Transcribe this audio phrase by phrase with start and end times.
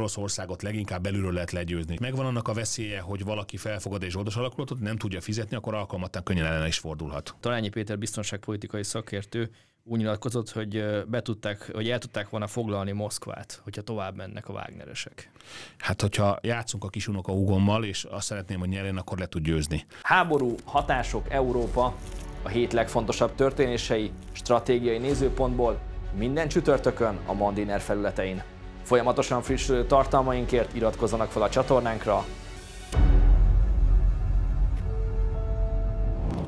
[0.00, 1.96] Oroszországot leginkább belülről lehet legyőzni.
[2.00, 6.22] Megvan annak a veszélye, hogy valaki felfogad egy zsoldos alakulatot, nem tudja fizetni, akkor alkalmattán
[6.22, 7.34] könnyen ellen is fordulhat.
[7.40, 9.50] Talányi Péter biztonságpolitikai szakértő
[9.84, 14.52] úgy nyilatkozott, hogy be tudták, hogy el tudták volna foglalni Moszkvát, hogyha tovább mennek a
[14.52, 15.30] Wagneresek.
[15.78, 19.86] Hát, hogyha játszunk a kisunoka Ugommal, és azt szeretném, hogy nyerjen, akkor le tud győzni.
[20.02, 21.96] Háború, hatások, Európa,
[22.42, 25.80] a hét legfontosabb történései, stratégiai nézőpontból
[26.16, 28.42] minden csütörtökön a Mandiner felületein.
[28.90, 32.24] Folyamatosan frissülő tartalmainkért iratkozzanak fel a csatornánkra,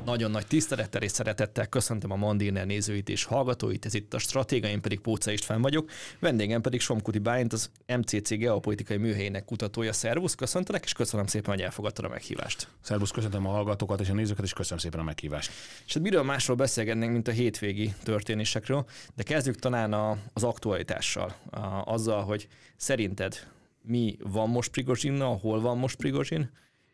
[0.04, 4.68] Nagyon nagy tisztelettel és szeretettel köszöntöm a Mandiner nézőit és hallgatóit, ez itt a Stratéga,
[4.68, 9.92] én pedig Póca István vagyok, vendégem pedig Somkuti Bálint, az MCC geopolitikai műhelyének kutatója.
[9.92, 12.68] Szervusz, köszöntelek, és köszönöm szépen, hogy elfogadtad a meghívást.
[12.80, 15.50] Szervusz, köszöntöm a hallgatókat és a nézőket, és köszönöm szépen a meghívást.
[15.86, 18.84] És hát miről másról beszélgetnénk, mint a hétvégi történésekről,
[19.14, 23.46] de kezdjük talán a, az aktualitással, a, azzal, hogy szerinted
[23.82, 26.50] mi van most Prigozsinnal, hol van most Prigozsin,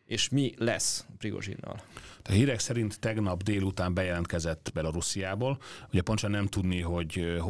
[0.09, 1.81] és mi lesz Prigozsinnal?
[2.23, 5.57] A hírek szerint tegnap délután bejelentkezett Belarusziából.
[5.91, 7.41] Ugye pontosan nem tudni, hogy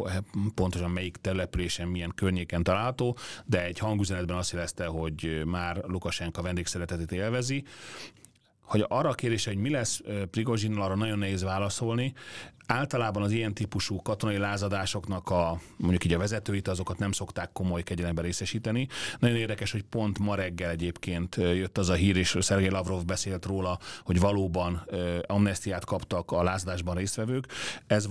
[0.56, 7.12] pontosan melyik településen, milyen környéken található, de egy hangüzenetben azt jelezte, hogy már Lukasenka vendégszeretetét
[7.12, 7.64] élvezi,
[8.70, 12.14] hogy arra a kérdés, hogy mi lesz Prigozsinnal, arra nagyon nehéz válaszolni.
[12.66, 17.84] Általában az ilyen típusú katonai lázadásoknak a mondjuk így a vezetőit, azokat nem szokták komoly
[17.84, 18.88] kegyelembe részesíteni.
[19.20, 23.46] Nagyon érdekes, hogy pont ma reggel egyébként jött az a hír, és Szergei Lavrov beszélt
[23.46, 24.86] róla, hogy valóban
[25.28, 27.48] amnestiát kaptak a lázadásban résztvevők.
[27.88, 28.08] Ez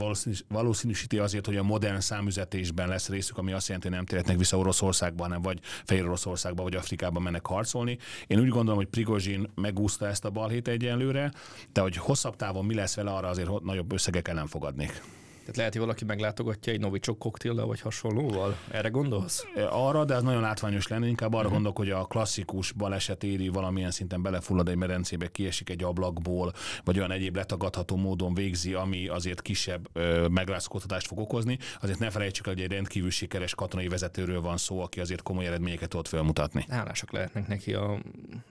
[0.48, 4.58] valószínűsíti azért, hogy a modern számüzetésben lesz részük, ami azt jelenti, hogy nem térhetnek vissza
[4.58, 7.98] Oroszországba, hanem vagy Fehér Oroszországba, vagy Afrikába mennek harcolni.
[8.26, 11.32] Én úgy gondolom, hogy Prigozsin megúszta ezt a balhét egyenlőre,
[11.72, 15.02] de hogy hosszabb távon mi lesz vele, arra azért nagyobb összegek ellen fogadnék.
[15.48, 18.56] Tehát lehet, hogy valaki meglátogatja egy novicsok koktéllal vagy hasonlóval?
[18.70, 19.46] Erre gondolsz?
[19.70, 21.06] Arra, de ez nagyon látványos lenne.
[21.06, 21.52] Inkább arra uh-huh.
[21.52, 26.52] gondolok, hogy a klasszikus baleset éri valamilyen szinten belefullad egy medencébe, kiesik egy ablakból,
[26.84, 29.88] vagy olyan egyéb letagadható módon végzi, ami azért kisebb
[30.30, 31.58] megrázkodhatást fog okozni.
[31.80, 35.46] Azért ne felejtsük el, hogy egy rendkívül sikeres katonai vezetőről van szó, aki azért komoly
[35.46, 36.66] eredményeket tudott felmutatni.
[36.68, 37.98] Hálásak lehetnek neki az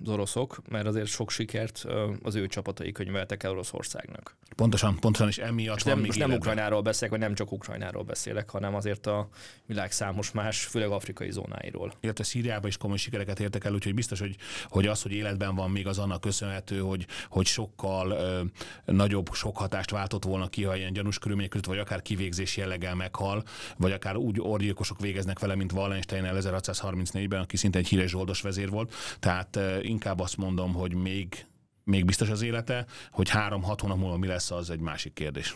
[0.05, 1.85] oroszok, mert azért sok sikert
[2.23, 4.35] az ő csapatai könyveltek el Oroszországnak.
[4.55, 8.03] Pontosan, pontosan, és emiatt és van nem, még nem Ukrajnáról beszélek, vagy nem csak Ukrajnáról
[8.03, 9.27] beszélek, hanem azért a
[9.65, 11.93] világ számos más, főleg afrikai zónáiról.
[11.99, 14.35] Illetve Szíriában is komoly sikereket értek el, úgyhogy biztos, hogy,
[14.67, 18.41] hogy az, hogy életben van még az annak köszönhető, hogy, hogy sokkal ö,
[18.85, 22.95] nagyobb sok hatást váltott volna ki, ha ilyen gyanús körülmények között, vagy akár kivégzés jelleggel
[22.95, 23.43] meghal,
[23.77, 28.69] vagy akár úgy orgyilkosok végeznek vele, mint Wallenstein 1634-ben, aki szinte egy híres zsoldos vezér
[28.69, 28.93] volt.
[29.19, 31.45] Tehát ö, inkább azt mondom, hogy még
[31.87, 35.55] még biztos az élete, hogy három-hat hónap múlva mi lesz, az egy másik kérdés.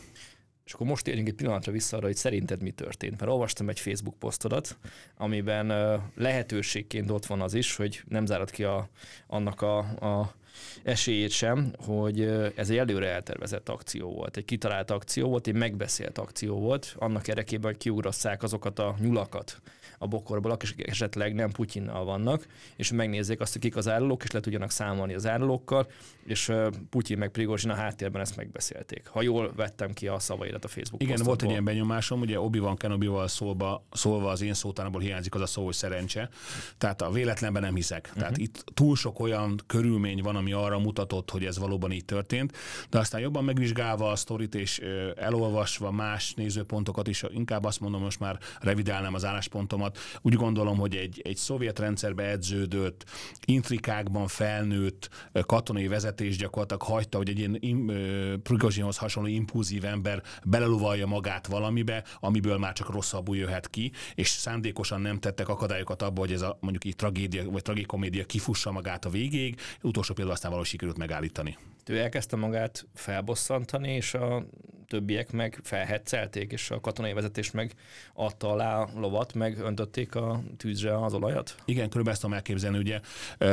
[0.72, 3.20] És akkor most térjünk egy pillanatra vissza arra, hogy szerinted mi történt.
[3.20, 4.78] Mert olvastam egy Facebook posztodat,
[5.18, 5.68] amiben
[6.16, 8.90] lehetőségként ott van az is, hogy nem zárad ki a,
[9.28, 10.36] annak a, a
[10.84, 12.22] esélyét sem, hogy
[12.56, 17.28] ez egy előre eltervezett akció volt, egy kitalált akció volt, egy megbeszélt akció volt, annak
[17.28, 19.62] érdekében, hogy kiugrasszák azokat a nyulakat,
[20.02, 24.32] a bokorból, akik esetleg nem Putyinnal vannak, és megnézzék azt, hogy kik az árulók, és
[24.32, 25.88] le tudjanak számolni az árulókkal,
[26.26, 26.52] és
[26.90, 29.08] Putyin meg Prigozsin a háttérben ezt megbeszélték.
[29.08, 32.76] Ha jól vettem ki a szavaidat a Facebook Igen, volt egy ilyen benyomásom, ugye Obi-Wan
[32.76, 36.30] Kenobi-val szólva, szólva az én szótárból hiányzik az a szó, hogy szerencse.
[36.78, 38.04] Tehát a véletlenben nem hiszek.
[38.06, 38.20] Uh-huh.
[38.20, 42.58] Tehát itt túl sok olyan körülmény van, ami arra mutatott, hogy ez valóban így történt,
[42.90, 44.82] de aztán jobban megvizsgálva a sztorit és
[45.16, 50.20] elolvasva más nézőpontokat is, inkább azt mondom, most már revidálnám az álláspontomat, folyamat.
[50.22, 53.06] Úgy gondolom, hogy egy, egy szovjet rendszerbe edződött,
[53.46, 55.10] intrikákban felnőtt
[55.46, 62.58] katonai vezetés gyakorlatilag hagyta, hogy egy ilyen Prigozsinhoz hasonló impulzív ember beleluvalja magát valamibe, amiből
[62.58, 66.86] már csak rosszabbul jöhet ki, és szándékosan nem tettek akadályokat abba, hogy ez a mondjuk
[66.86, 69.60] így tragédia vagy tragikomédia kifussa magát a végéig.
[69.82, 71.58] Utolsó például aztán valahogy sikerült megállítani.
[71.86, 74.46] Ő elkezdte magát felbosszantani, és a
[74.92, 77.74] többiek meg felhetszelték, és a katonai vezetés meg
[78.14, 81.56] adta alá lovat, meg öntötték a tűzre az olajat?
[81.66, 82.78] Igen, körülbelül ezt tudom elképzelni.
[82.78, 83.00] Ugye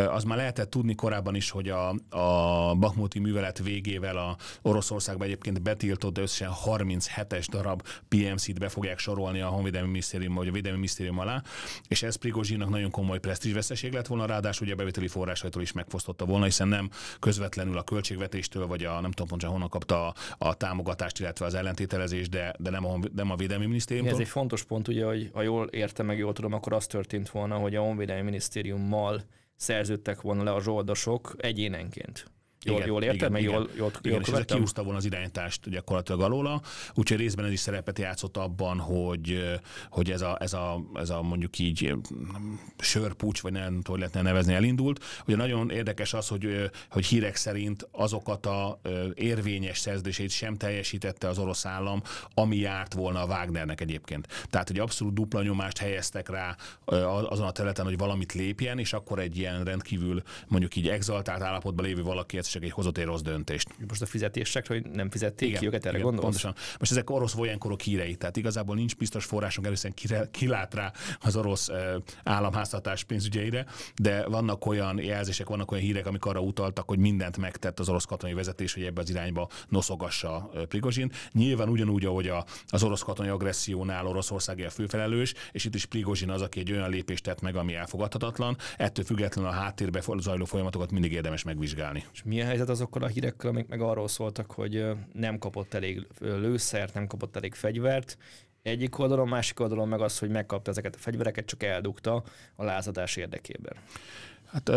[0.08, 5.62] az már lehetett tudni korábban is, hogy a, a Bakmuti művelet végével a Oroszországban egyébként
[5.62, 10.78] betiltott, de összesen 37-es darab PMC-t be fogják sorolni a Honvédelmi Minisztérium vagy a Védelmi
[10.78, 11.42] Minisztérium alá,
[11.88, 16.24] és ez Prigozsinak nagyon komoly presztízsveszteség lett volna, ráadásul ugye a bevételi forrásaitól is megfosztotta
[16.24, 20.54] volna, hiszen nem közvetlenül a költségvetéstől, vagy a nem tudom pontosan honnan kapta a, a
[20.54, 24.14] támogatást, illetve az ellentételezés, de, de nem, a, nem a Védelmi Minisztériumtól.
[24.14, 27.28] Ez egy fontos pont, ugye, hogy ha jól értem, meg jól tudom, akkor az történt
[27.28, 29.22] volna, hogy a Honvédelmi Minisztériummal
[29.56, 32.30] szerződtek volna le a zsoldosok egyénenként.
[32.64, 35.70] Jól, igen, jól értem, meg jól, jól, igen, jól és ez kiúzta volna az irányítást
[35.70, 36.62] gyakorlatilag alóla,
[36.94, 39.58] úgyhogy részben ez is szerepet játszott abban, hogy,
[39.90, 41.94] hogy ez, a, ez, a, ez a mondjuk így
[42.78, 45.04] sörpucs, vagy nem hogy lehetne nevezni, elindult.
[45.26, 48.80] Ugye nagyon érdekes az, hogy, hogy hírek szerint azokat a
[49.14, 52.02] érvényes szerződését sem teljesítette az orosz állam,
[52.34, 54.46] ami járt volna a Wagnernek egyébként.
[54.50, 56.56] Tehát, hogy abszolút dupla nyomást helyeztek rá
[57.28, 61.84] azon a területen, hogy valamit lépjen, és akkor egy ilyen rendkívül mondjuk így exaltált állapotban
[61.84, 63.68] lévő valaki egy hozott egy rossz döntést.
[63.88, 66.42] Most a fizetésekre, hogy nem fizették igen, ki őket, erre igen, gondolsz?
[66.42, 66.54] Pontosan.
[66.78, 69.94] Most ezek orosz volyenkorok hírei, tehát igazából nincs biztos forrásunk először
[70.30, 71.68] kilát rá az orosz
[72.24, 73.66] államháztartás pénzügyeire,
[73.96, 78.04] de vannak olyan jelzések, vannak olyan hírek, amik arra utaltak, hogy mindent megtett az orosz
[78.04, 81.12] katonai vezetés, hogy ebbe az irányba noszogassa Prigozsin.
[81.32, 86.30] Nyilván ugyanúgy, ahogy a, az orosz katonai agressziónál Oroszország a főfelelős, és itt is Prigozsin
[86.30, 88.56] az, aki egy olyan lépést tett meg, ami elfogadhatatlan.
[88.76, 92.04] Ettől függetlenül a háttérbe zajló folyamatokat mindig érdemes megvizsgálni.
[92.12, 96.94] És milyen helyzet azokkal a hírekkel, amik meg arról szóltak, hogy nem kapott elég lőszert,
[96.94, 98.18] nem kapott elég fegyvert,
[98.62, 102.22] egyik oldalon, másik oldalon meg az, hogy megkapta ezeket a fegyvereket, csak eldugta
[102.56, 103.76] a lázadás érdekében.
[104.46, 104.70] Hát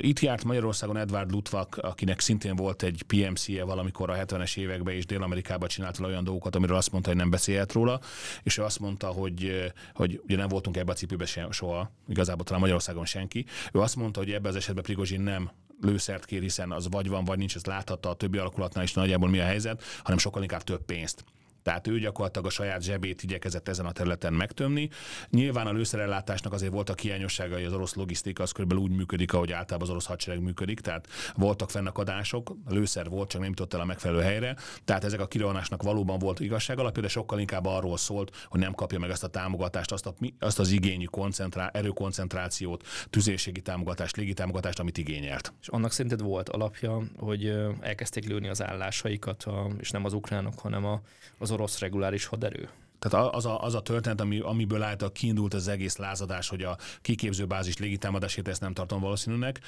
[0.00, 5.06] itt járt Magyarországon Edward Lutvak, akinek szintén volt egy PMC-je valamikor a 70-es években, és
[5.06, 8.00] Dél-Amerikában csinált olyan dolgokat, amiről azt mondta, hogy nem beszélhet róla,
[8.42, 12.60] és ő azt mondta, hogy, hogy ugye nem voltunk ebbe a cipőbe soha, igazából talán
[12.60, 13.44] Magyarországon senki.
[13.72, 15.50] Ő azt mondta, hogy ebbe az esetben Prigozsin nem
[15.84, 19.28] lőszert kér, hiszen az vagy van, vagy nincs, ezt láthatta a többi alakulatnál is nagyjából
[19.28, 21.24] mi a helyzet, hanem sokkal inkább több pénzt.
[21.64, 24.88] Tehát ő gyakorlatilag a saját zsebét igyekezett ezen a területen megtömni.
[25.30, 29.82] Nyilván a lőszerellátásnak azért voltak hiányosságai, az orosz logisztika az körülbelül úgy működik, ahogy általában
[29.82, 33.84] az orosz hadsereg működik, tehát voltak fennakadások, a lőszer volt, csak nem jutott el a
[33.84, 38.46] megfelelő helyre, tehát ezek a kirohanásnak valóban volt igazság alapja, de sokkal inkább arról szólt,
[38.48, 43.60] hogy nem kapja meg ezt a támogatást, azt, a, azt az igényű koncentrá, erőkoncentrációt, tüzérségi
[43.60, 45.52] támogatást, légitámogatást, amit igényelt.
[45.60, 49.44] És annak szerinted volt alapja, hogy elkezdték lőni az állásaikat,
[49.78, 51.00] és nem az ukránok, hanem a,
[51.38, 52.68] az orosz reguláris haderő?
[52.98, 56.76] Tehát az a, az a történet, ami, amiből által kiindult az egész lázadás, hogy a
[57.00, 59.60] kiképzőbázis légitámadásért ezt nem tartom valószínűnek,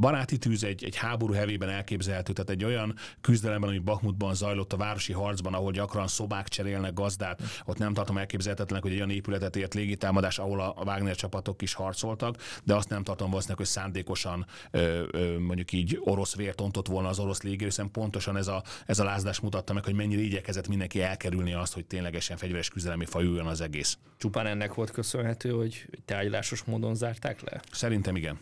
[0.00, 4.76] baráti tűz egy, egy háború hevében elképzelhető, tehát egy olyan küzdelemben, ami Bakmutban zajlott a
[4.76, 9.56] városi harcban, ahol gyakran szobák cserélnek gazdát, ott nem tartom elképzelhetetlenek, hogy egy olyan épületet
[9.56, 14.46] ért légitámadás, ahol a Wagner csapatok is harcoltak, de azt nem tartom valószínűleg, hogy szándékosan
[14.70, 18.62] ö, ö, mondjuk így orosz vért ontott volna az orosz légierő, hiszen pontosan ez a,
[18.86, 23.04] ez a lázadás mutatta meg, hogy mennyire igyekezett mindenki elkerülni azt, hogy ténylegesen fegyveres küzdelemi
[23.04, 23.98] fajuljon az egész.
[24.16, 27.60] Csupán ennek volt köszönhető, hogy tárgyalásos módon zárták le?
[27.70, 28.38] Szerintem igen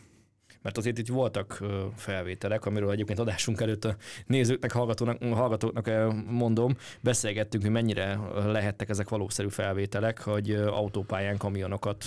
[0.62, 1.62] mert azért itt voltak
[1.96, 3.96] felvételek, amiről egyébként adásunk előtt a
[4.26, 12.06] nézőknek, hallgatóknak, hallgatóknak mondom, beszélgettünk, hogy mennyire lehettek ezek valószerű felvételek, hogy autópályán kamionokat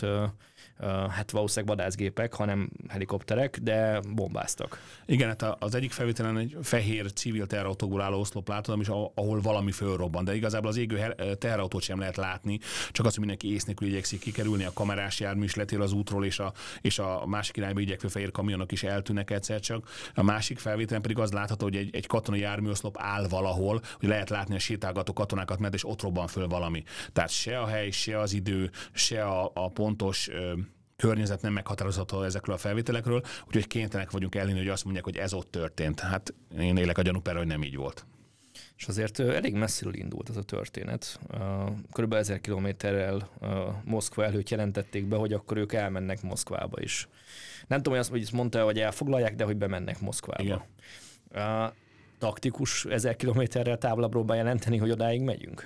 [1.09, 4.79] hát valószínűleg vadászgépek, hanem helikopterek, de bombáztak.
[5.05, 9.71] Igen, hát az egyik felvételen egy fehér civil teherautókból álló oszlop látod, és ahol valami
[9.71, 12.59] fölrobban, de igazából az égő teherautót sem lehet látni,
[12.91, 16.25] csak az, hogy mindenki ész nélkül igyekszik kikerülni, a kamerás jármű is letél az útról,
[16.25, 19.89] és a, és a másik irányba igyekvő fehér kamionok is eltűnnek egyszer csak.
[20.15, 24.29] A másik felvételen pedig az látható, hogy egy, egy katonai járműoszlop áll valahol, hogy lehet
[24.29, 26.83] látni a sétálgató katonákat, mert és ott robban föl valami.
[27.13, 30.29] Tehát se a hely, se az idő, se a, a pontos
[31.01, 35.33] környezet nem meghatározható ezekről a felvételekről, úgyhogy kénytelenek vagyunk elhinni, hogy azt mondják, hogy ez
[35.33, 35.99] ott történt.
[35.99, 38.05] Hát én élek a gyanúperre, hogy nem így volt.
[38.77, 41.19] És azért elég messziről indult ez a történet.
[41.91, 43.29] Körülbelül ezer kilométerrel
[43.83, 47.07] Moszkva előtt jelentették be, hogy akkor ők elmennek Moszkvába is.
[47.67, 50.43] Nem tudom, hogy azt, hogy mondta, hogy elfoglalják, de hogy bemennek Moszkvába.
[50.43, 50.61] Igen.
[52.17, 55.65] Taktikus ezer kilométerrel távolabbról bejelenteni, hogy odáig megyünk?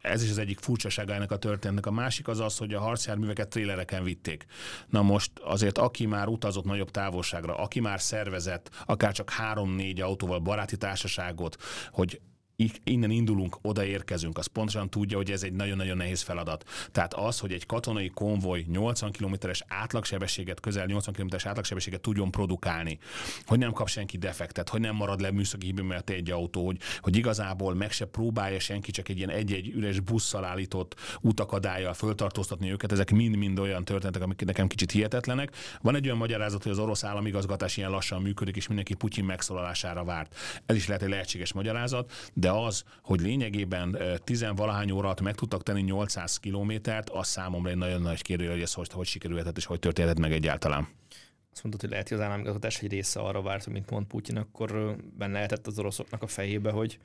[0.00, 1.86] Ez is az egyik furcsasága ennek a történetnek.
[1.86, 4.46] A másik az az, hogy a harcjárműveket trélereken vitték.
[4.88, 10.38] Na most azért aki már utazott nagyobb távolságra, aki már szervezett akár csak három-négy autóval
[10.38, 11.56] baráti társaságot,
[11.90, 12.20] hogy
[12.84, 16.64] innen indulunk, odaérkezünk, az pontosan tudja, hogy ez egy nagyon-nagyon nehéz feladat.
[16.92, 22.98] Tehát az, hogy egy katonai konvoj 80 km-es átlagsebességet, közel 80 km-es átlagsebességet tudjon produkálni,
[23.46, 26.78] hogy nem kap senki defektet, hogy nem marad le műszaki hibő mert egy autó, hogy,
[27.00, 32.70] hogy igazából meg se próbálja senki csak egy ilyen egy-egy üres busszal állított utakadályjal föltartóztatni
[32.70, 35.56] őket, ezek mind-mind olyan történetek, amik nekem kicsit hihetetlenek.
[35.82, 40.04] Van egy olyan magyarázat, hogy az orosz államigazgatás ilyen lassan működik, és mindenki Putyin megszólalására
[40.04, 40.36] várt.
[40.66, 45.62] Ez is lehet egy lehetséges magyarázat, de az, hogy lényegében tizenvalahány óra alatt meg tudtak
[45.62, 49.64] tenni 800 kilométert, az számomra egy nagyon nagy kérdő, hogy ez hogy, hogy sikerülhetett és
[49.64, 50.88] hogy történhetett meg egyáltalán.
[51.52, 54.96] Azt mondod, hogy lehet, hogy az államigazgatás egy része arra várt, mint mond Putyin, akkor
[55.18, 56.98] benne lehetett az oroszoknak a fejébe, hogy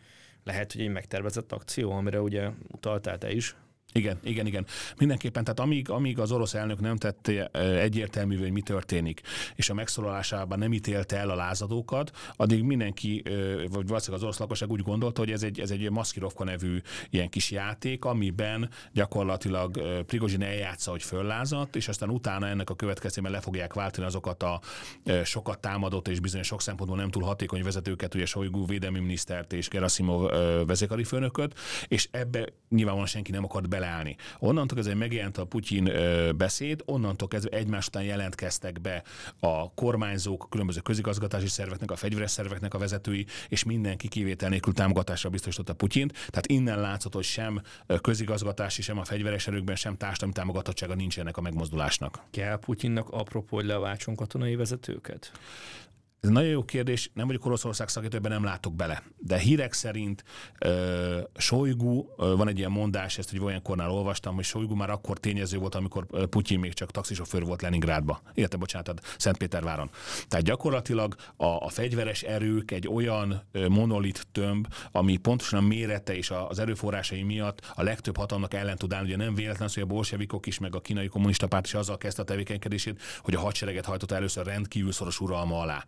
[0.43, 3.55] lehet, hogy egy megtervezett akció, amire ugye utaltál te is,
[3.97, 4.65] Igen, igen, igen.
[4.97, 7.45] Mindenképpen, tehát amíg, amíg az orosz elnök nem tette
[7.79, 9.21] egyértelművé, hogy mi történik,
[9.55, 13.23] és a megszólalásában nem ítélte el a lázadókat, addig mindenki,
[13.71, 17.29] vagy valószínűleg az orosz lakosság úgy gondolta, hogy ez egy, ez egy Maszkirovka nevű ilyen
[17.29, 23.39] kis játék, amiben gyakorlatilag Prigozsin eljátsza, hogy föllázadt, és aztán utána ennek a következtében le
[23.39, 24.61] fogják váltani azokat a
[25.23, 29.67] sokat támadott és bizonyos sok szempontból nem túl hatékony vezetőket, ugye Sojgu védelmi minisztert és
[29.67, 30.31] Gerasimov
[30.65, 34.15] vezékari főnököt, és ebbe nyilvánvalóan senki nem akart beleállni.
[34.39, 35.91] Onnantól kezdve megjelent a Putyin
[36.37, 39.03] beszéd, onnantól kezdve egymás után jelentkeztek be
[39.39, 44.73] a kormányzók, a különböző közigazgatási szerveknek, a fegyveres szerveknek a vezetői, és mindenki kivétel nélkül
[44.73, 46.11] támogatásra biztosította Putyint.
[46.11, 47.61] Tehát innen látszott, hogy sem
[48.01, 52.19] közigazgatási, sem a fegyveres erőkben, sem társadalmi támogatottsága nincs ennek a megmozdulásnak.
[52.31, 55.31] Kell Putyinnak apropó, hogy leváltson katonai vezetőket?
[56.19, 59.03] Ez nagyon jó kérdés, nem vagyok Oroszország szakértőben, nem látok bele.
[59.17, 60.23] De hírek szerint
[60.65, 64.89] uh, Sojgu, uh, van egy ilyen mondás, ezt egy olyan kornál olvastam, hogy Sojgu már
[64.89, 69.89] akkor tényező volt, amikor Putyin még csak taxisofőr volt Leningrádba, illetve bocsánat, Szentpéterváron.
[70.27, 76.31] Tehát gyakorlatilag a, a fegyveres erők egy olyan monolit tömb, ami pontosan a mérete és
[76.47, 79.07] az erőforrásai miatt a legtöbb hatalomnak ellen tud állni.
[79.07, 82.21] Ugye nem véletlen hogy a bolsevikok is, meg a kínai kommunista párt is azzal kezdte
[82.21, 85.85] a tevékenykedését, hogy a hadsereget hajtotta először rendkívül szoros uralma alá.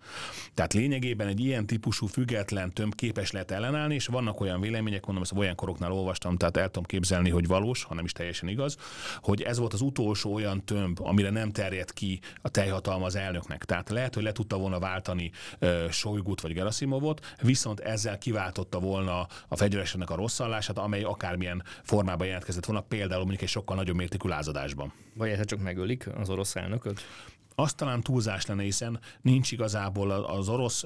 [0.54, 5.24] Tehát lényegében egy ilyen típusú független tömb képes lehet ellenállni, és vannak olyan vélemények, mondom,
[5.24, 8.78] ezt olyan koroknál olvastam, tehát el tudom képzelni, hogy valós, hanem is teljesen igaz,
[9.22, 13.66] hogy ez volt az utolsó olyan tömb, amire nem terjed ki a teljhatalma az elnöknek.
[13.66, 15.32] Tehát lehet, hogy le tudta volna váltani
[15.62, 22.28] uh, Sojgut vagy Gerasimovot, viszont ezzel kiváltotta volna a fegyveresenek a rosszallását, amely akármilyen formában
[22.28, 24.94] jelentkezett volna, például mondjuk egy sokkal nagyobb mértékű lázadásban.
[25.14, 27.02] Vagy ez csak megölik az orosz elnököt?
[27.60, 30.84] Az talán túlzás lenne, hiszen nincs igazából az orosz,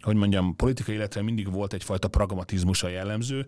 [0.00, 3.46] hogy mondjam, politikai életre mindig volt egyfajta pragmatizmusa jellemző.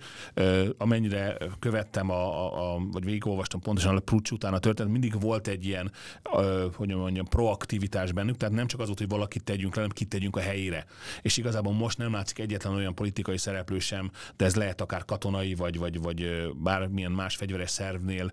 [0.78, 5.48] Amennyire követtem, a, a, a, vagy végigolvastam pontosan a Prucs után a történet, mindig volt
[5.48, 5.92] egy ilyen,
[6.74, 10.36] hogy mondjam, proaktivitás bennük, tehát nem csak az volt, hogy valakit tegyünk le, hanem kitegyünk
[10.36, 10.84] a helyére.
[11.22, 15.54] És igazából most nem látszik egyetlen olyan politikai szereplő sem, de ez lehet akár katonai,
[15.54, 18.32] vagy, vagy, vagy bármilyen más fegyveres szervnél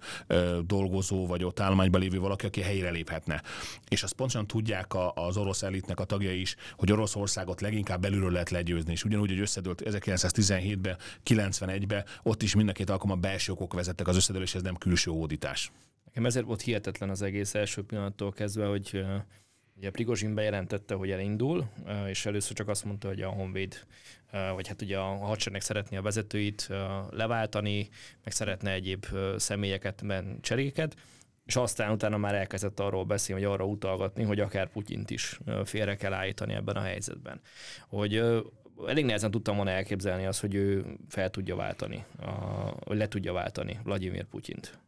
[0.66, 3.42] dolgozó, vagy ott állományban lévő valaki, aki helyére léphetne.
[3.90, 8.02] És az azt pontosan tudják a, az orosz elitnek a tagjai is, hogy Oroszországot leginkább
[8.02, 13.30] belülről lehet legyőzni, és ugyanúgy, hogy összedőlt 1917-ben, 91-ben, ott is mind a két alkalommal
[13.30, 15.72] belső okok vezettek az összedőléshez, nem külső hódítás.
[16.06, 19.06] Nekem ezért volt hihetetlen az egész első pillanattól kezdve, hogy
[19.78, 21.70] Ugye Prigozsin bejelentette, hogy elindul,
[22.08, 23.86] és először csak azt mondta, hogy a Honvéd,
[24.32, 26.70] vagy hát ugye a hadsereg szeretné a vezetőit
[27.10, 27.90] leváltani,
[28.24, 29.06] meg szeretne egyéb
[29.38, 30.04] személyeket,
[30.42, 30.96] cseréket,
[31.46, 35.96] és aztán utána már elkezdett arról beszélni, hogy arra utalgatni, hogy akár Putyint is félre
[35.96, 37.42] kell állítani ebben a helyzetben.
[37.88, 38.24] Hogy
[38.88, 42.06] elég nehezen tudtam volna elképzelni azt, hogy ő fel tudja váltani,
[42.86, 44.80] a, le tudja váltani Vladimir Putyint.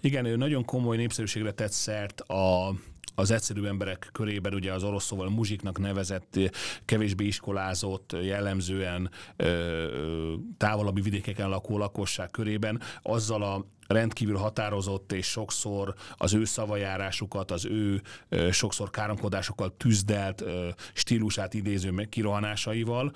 [0.00, 2.74] Igen, ő nagyon komoly népszerűségre tett szert a,
[3.14, 6.38] az egyszerű emberek körében, ugye az orosz szóval muzsiknak nevezett,
[6.84, 15.94] kevésbé iskolázott, jellemzően ö, távolabbi vidékeken lakó lakosság körében, azzal a rendkívül határozott és sokszor
[16.16, 18.02] az ő szavajárásukat, az ő
[18.50, 20.44] sokszor káromkodásokkal tüzdelt
[20.92, 23.12] stílusát idéző kirohanásaival.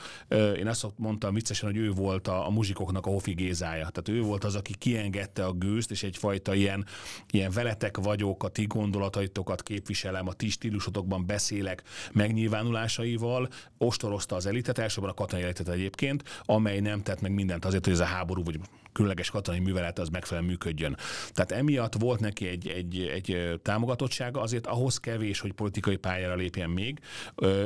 [0.57, 3.89] Én azt mondtam viccesen, hogy ő volt a, a muzsikoknak a Hofi Gézája.
[3.89, 6.87] Tehát ő volt az, aki kiengedte a gőzt, és egyfajta ilyen,
[7.31, 11.83] ilyen veletek vagyok, a ti gondolataitokat képviselem, a ti stílusotokban beszélek
[12.13, 17.85] megnyilvánulásaival, ostorozta az elitet, elsősorban a katonai elitet egyébként, amely nem tett meg mindent azért,
[17.85, 18.61] hogy ez a háború, vagy
[18.97, 20.97] különleges katonai művelet az megfelelően működjön.
[21.31, 26.71] Tehát emiatt volt neki egy, egy, egy támogatottsága, azért ahhoz kevés, hogy politikai pályára lépjen
[26.71, 26.99] még,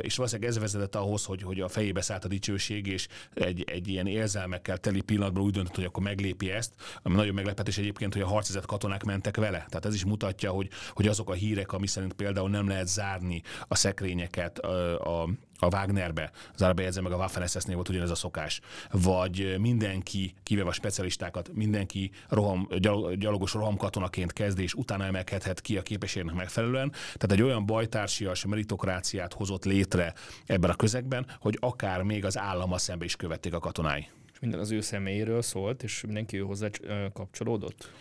[0.01, 3.87] és valószínűleg ez vezetett ahhoz, hogy, hogy a fejébe szállt a dicsőség, és egy, egy
[3.87, 8.21] ilyen érzelmekkel teli pillanatban úgy döntött, hogy akkor meglépi ezt, ami nagyon meglepetés egyébként, hogy
[8.21, 9.65] a harcizett katonák mentek vele.
[9.69, 13.41] Tehát ez is mutatja, hogy, hogy azok a hírek, ami szerint például nem lehet zárni
[13.67, 15.29] a szekrényeket a, a
[15.61, 18.59] a Wagnerbe, az bejegyzem meg a Waffen SS-nél volt ugyanez a szokás,
[18.91, 22.67] vagy mindenki, kivéve a specialistákat, mindenki roham,
[23.15, 26.89] gyalogos rohamkatonaként kezd, és utána emelkedhet ki a képességnek megfelelően.
[26.91, 30.13] Tehát egy olyan bajtársias meritokráciát hozott létre
[30.45, 34.07] ebben a közegben, hogy akár még az állama szembe is követték a katonái.
[34.33, 36.67] És minden az ő személyéről szólt, és mindenki ő hozzá
[37.13, 37.91] kapcsolódott?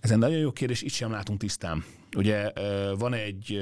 [0.00, 1.84] Ez egy nagyon jó kérdés, itt sem látunk tisztán.
[2.16, 2.52] Ugye
[2.98, 3.60] van egy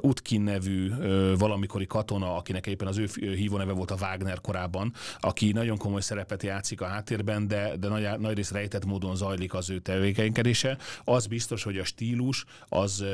[0.00, 0.90] Utkin nevű
[1.38, 6.42] valamikori katona, akinek éppen az ő hívóneve volt a Wagner korábban, aki nagyon komoly szerepet
[6.42, 10.78] játszik a háttérben, de, de nagy, nagy rész rejtett módon zajlik az ő tevékenykedése.
[11.04, 13.04] Az biztos, hogy a stílus az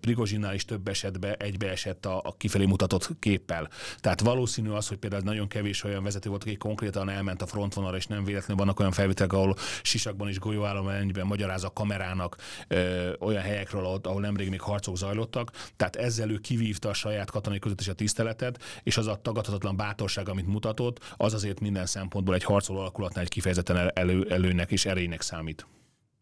[0.00, 3.68] Prigozsinnál is több esetben egybeesett a, a kifelé mutatott képpel.
[4.00, 7.96] Tehát valószínű az, hogy például nagyon kevés olyan vezető volt, aki konkrétan elment a frontvonalra,
[7.96, 12.36] és nem véletlenül vannak olyan felvételek, ahol sisakban is golyóállományban magyaráz a kamerának
[13.20, 15.50] olyan helyekről, ahol, nemrég még harcok zajlottak.
[15.76, 19.76] Tehát ezzel ő kivívta a saját katonai között is a tiszteletet, és az a tagadhatatlan
[19.76, 24.84] bátorság, amit mutatott, az azért minden szempontból egy harcoló alakulatnál egy kifejezetten elő, előnek és
[24.84, 25.66] erénynek számít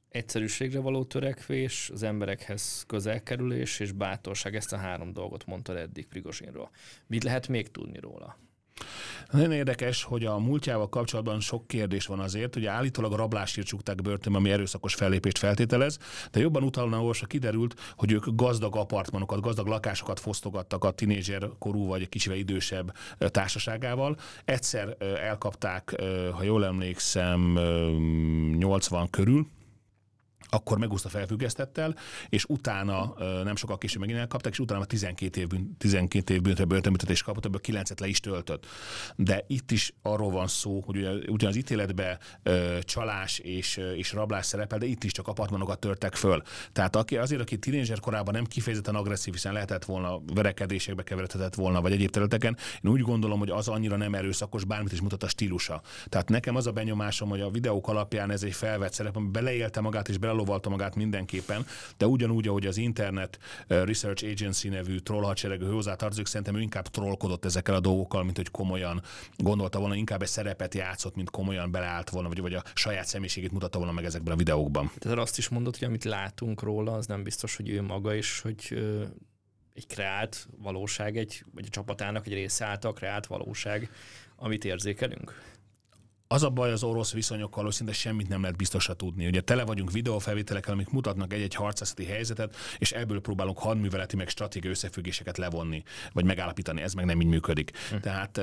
[0.08, 6.70] egyszerűségre való törekvés, az emberekhez közelkerülés és bátorság, ezt a három dolgot mondta eddig Prigozsinról.
[7.06, 8.38] Mit lehet még tudni róla?
[9.30, 14.38] Nagyon érdekes, hogy a múltjával kapcsolatban sok kérdés van azért, hogy állítólag rablásért csukták börtönbe,
[14.38, 15.98] ami erőszakos fellépést feltételez,
[16.30, 21.86] de jobban utalna olvasva kiderült, hogy ők gazdag apartmanokat, gazdag lakásokat fosztogattak a tinédzser korú
[21.86, 24.16] vagy kicsivel idősebb társaságával.
[24.44, 27.58] Egyszer elkapták, ha jól emlékszem,
[28.58, 29.46] 80 körül,
[30.48, 31.96] akkor megúszta felfüggesztettel,
[32.28, 33.14] és utána
[33.44, 38.00] nem sokkal később megint elkapták, és utána 12 év, 12 év börtönbüntetést kapott, ebből 9-et
[38.00, 38.66] le is töltött.
[39.16, 42.18] De itt is arról van szó, hogy ugyanaz ítéletben
[42.80, 46.42] csalás és, és rablás szerepel, de itt is csak apartmanokat törtek föl.
[46.72, 51.80] Tehát aki, azért, aki tínézser korában nem kifejezetten agresszív, hiszen lehetett volna verekedésekbe keveredhetett volna,
[51.80, 55.28] vagy egyéb területeken, én úgy gondolom, hogy az annyira nem erőszakos, bármit is mutat a
[55.28, 55.82] stílusa.
[56.06, 59.80] Tehát nekem az a benyomásom, hogy a videók alapján ez egy felvett szerep, ami beleélte
[59.80, 61.66] magát és bele elovalta magát mindenképpen,
[61.96, 66.88] de ugyanúgy, ahogy az Internet eh, Research Agency nevű troll hadseregű hozzátartozik, szerintem ő inkább
[66.88, 69.02] trollkodott ezekkel a dolgokkal, mint hogy komolyan
[69.36, 73.52] gondolta volna, inkább egy szerepet játszott, mint komolyan beleállt volna, vagy, vagy a saját személyiségét
[73.52, 74.90] mutatta volna meg ezekben a videókban.
[74.98, 78.40] Tehát azt is mondott, hogy amit látunk róla, az nem biztos, hogy ő maga is,
[78.40, 78.78] hogy
[79.74, 83.90] egy kreált valóság, egy, vagy a csapatának egy része által kreált valóság,
[84.36, 85.56] amit érzékelünk?
[86.28, 89.26] Az a baj az orosz viszonyokkal, hogy szinte semmit nem lehet biztosra tudni.
[89.26, 94.72] Ugye tele vagyunk videófelvételekkel, amik mutatnak egy-egy harcászati helyzetet, és ebből próbálunk hadműveleti meg stratégiai
[94.72, 95.82] összefüggéseket levonni,
[96.12, 96.82] vagy megállapítani.
[96.82, 97.70] Ez meg nem így működik.
[97.90, 97.96] Hm.
[97.96, 98.40] Tehát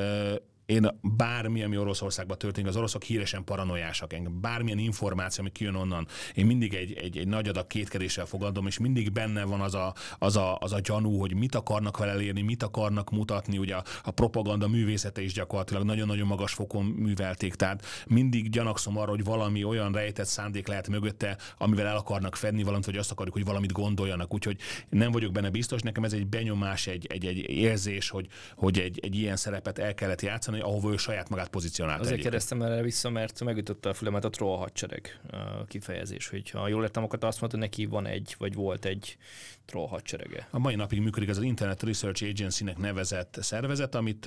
[0.66, 4.14] én bármi, ami Oroszországban történik, az oroszok híresen paranoiásak.
[4.14, 8.68] Engem bármilyen információ, ami kijön onnan, én mindig egy, egy, egy nagy adag kétkedéssel fogadom,
[8.68, 12.12] és mindig benne van az a, az, a, az a gyanú, hogy mit akarnak vele
[12.12, 13.58] elérni, mit akarnak mutatni.
[13.58, 17.56] Ugye a, a propaganda művészete is gyakorlatilag nagyon-nagyon magas fokon művelték.
[17.56, 22.64] Tehát mindig gyanakszom arra, hogy valami olyan rejtett szándék lehet mögötte, amivel el akarnak fedni
[22.64, 24.34] valamit, vagy azt akarjuk, hogy valamit gondoljanak.
[24.34, 24.58] Úgyhogy
[24.90, 25.82] nem vagyok benne biztos.
[25.82, 29.94] Nekem ez egy benyomás, egy, egy, egy érzés, hogy, hogy egy, egy ilyen szerepet el
[29.94, 32.02] kellett játszani játszani, ahova ő saját magát pozícionált.
[32.02, 35.20] Azért kérdeztem erre vissza, mert megütötte a fülemet a troll hadsereg
[35.68, 39.18] kifejezés, hogy ha jól értem, akkor azt mondta, neki van egy, vagy volt egy
[39.66, 40.48] troll hadserege.
[40.52, 44.26] A mai napig működik ez az Internet Research Agency-nek nevezett szervezet, amit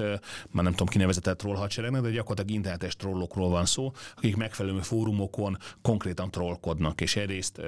[0.51, 4.81] már nem tudom ki nevezett troll hadseregnek, de gyakorlatilag internetes trollokról van szó, akik megfelelő
[4.81, 7.61] fórumokon konkrétan trollkodnak, és egyrészt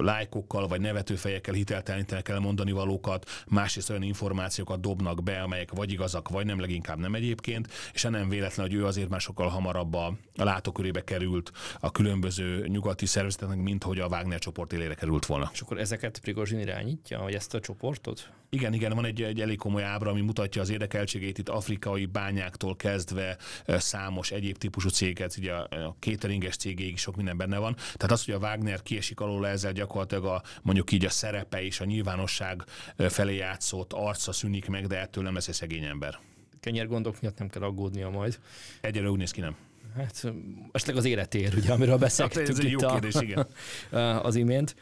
[0.00, 6.28] lájkokkal vagy nevetőfejekkel hiteltelenítenek el mondani valókat, másrészt olyan információkat dobnak be, amelyek vagy igazak,
[6.28, 9.94] vagy nem, leginkább nem egyéb egyébként, és nem véletlen, hogy ő azért már sokkal hamarabb
[9.94, 15.50] a, látókörébe került a különböző nyugati szervezeteknek, mint hogy a Wagner csoport élére került volna.
[15.52, 18.30] És akkor ezeket Prigozsin irányítja, vagy ezt a csoportot?
[18.48, 22.76] Igen, igen, van egy, egy elég komoly ábra, ami mutatja az érdekeltségét itt afrikai bányáktól
[22.76, 27.74] kezdve számos egyéb típusú céget, ugye a cateringes cégéig sok minden benne van.
[27.74, 31.80] Tehát az, hogy a Wagner kiesik alól ezzel gyakorlatilag a, mondjuk így a szerepe és
[31.80, 32.64] a nyilvánosság
[32.96, 36.18] felé játszott arca szűnik meg, de ettől nem lesz egy szegény ember
[36.60, 38.38] kenyérgondok miatt nem kell aggódnia majd.
[38.80, 39.56] Egyre úgy néz ki, nem?
[39.96, 40.32] Hát
[40.72, 43.46] esetleg az életér, ugye, amiről beszéltünk hát, ez itt jó a, kérdés, igen.
[44.28, 44.76] az imént.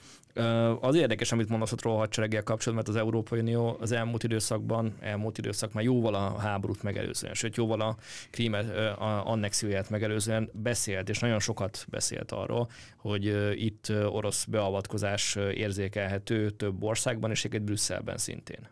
[0.81, 4.95] Az érdekes, amit mondasz a troll hadsereggel kapcsolatban, mert az Európai Unió az elmúlt időszakban,
[5.01, 7.97] elmúlt időszak már jóval a háborút megelőzően, sőt jóval a
[8.31, 16.51] krímet a annexióját megelőzően beszélt, és nagyon sokat beszélt arról, hogy itt orosz beavatkozás érzékelhető
[16.51, 18.68] több országban, és egyébként Brüsszelben szintén.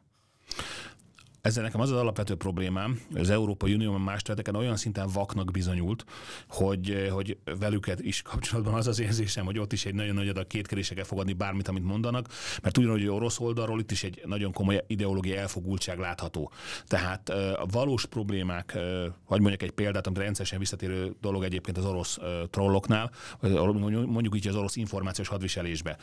[1.41, 5.51] Ezzel nekem az az alapvető problémám, hogy az Európai Unió más területeken olyan szinten vaknak
[5.51, 6.05] bizonyult,
[6.49, 10.47] hogy, hogy velük is kapcsolatban az az érzésem, hogy ott is egy nagyon nagy adag
[10.47, 12.29] kétkedése kell fogadni bármit, amit mondanak,
[12.63, 16.53] mert ugyanúgy orosz oldalról itt is egy nagyon komoly ideológiai elfogultság látható.
[16.87, 18.79] Tehát a valós problémák,
[19.29, 22.19] vagy mondjuk egy példát, amit rendszeresen visszatérő dolog egyébként az orosz
[22.51, 23.11] trolloknál,
[24.07, 25.97] mondjuk így az orosz információs hadviselésbe.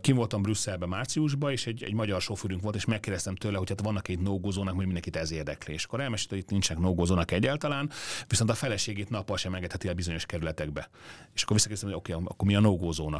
[0.00, 3.80] Kim voltam Brüsszelben márciusban, és egy, egy magyar sofőrünk volt, és megkérdeztem tőle, hogy hát
[3.80, 5.72] vannak egy no no-go hogy mindenkit ez érdekli.
[5.72, 7.90] És akkor elmesélte, hogy itt nincsenek no egyáltalán,
[8.26, 10.88] viszont a feleségét nappal sem engedheti a bizonyos kerületekbe.
[11.34, 12.78] És akkor visszakérdeztem, hogy oké, okay, akkor mi a no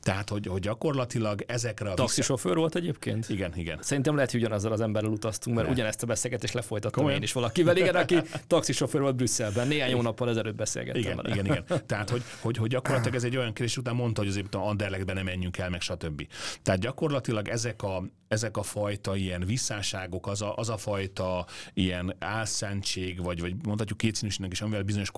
[0.00, 1.94] Tehát, hogy, hogy gyakorlatilag ezekre a...
[1.94, 2.60] Taxisofőr vissza...
[2.60, 3.28] volt egyébként?
[3.28, 3.78] Igen, igen.
[3.82, 5.74] Szerintem lehet, hogy ugyanazzal az emberrel utaztunk, mert ne.
[5.74, 7.18] ugyanezt a beszélgetést lefolytattam Komolyan?
[7.18, 9.68] én is valakivel, igen, aki taxisofőr volt Brüsszelben.
[9.68, 11.28] Néhány hónappal ezelőtt beszélgettem igen, vele.
[11.28, 11.64] Igen, igen.
[11.86, 14.74] Tehát, hogy, hogy, hogy gyakorlatilag ez egy olyan kérdés, után mondta, hogy azért a
[15.14, 16.26] nem menjünk el, meg stb.
[16.62, 22.14] Tehát gyakorlatilag ezek a, ezek a fajta ilyen visszáságok, az a, az a fajta ilyen
[22.18, 25.10] álszentség, vagy, vagy mondhatjuk kétszínűségnek is, amivel bizonyos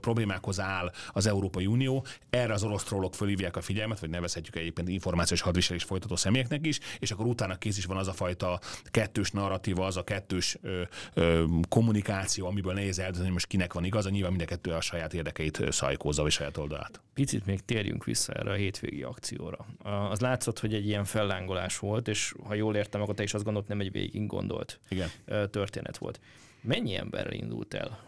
[0.00, 4.88] problémákhoz áll az Európai Unió, erre az orosz trollok fölhívják a figyelmet, vagy nevezhetjük egyébként
[4.88, 9.30] információs hadviselés folytató személyeknek is, és akkor utána kész is van az a fajta kettős
[9.30, 10.82] narratíva, az a kettős ö,
[11.14, 14.80] ö, kommunikáció, amiből nehéz eldönteni, hogy most kinek van igaza, nyilván mind a kettő a
[14.80, 17.00] saját érdekeit szajkózza, vagy saját oldalát.
[17.14, 19.66] Picit még térjünk vissza erre a hétvégi akcióra.
[20.10, 23.44] Az látszott, hogy egy ilyen fellángolás volt, és ha jól értem, akkor te is azt
[23.44, 25.10] gondolt, nem egy végig gondolt Igen.
[25.50, 26.20] történet volt.
[26.60, 27.98] Mennyi emberrel indult el?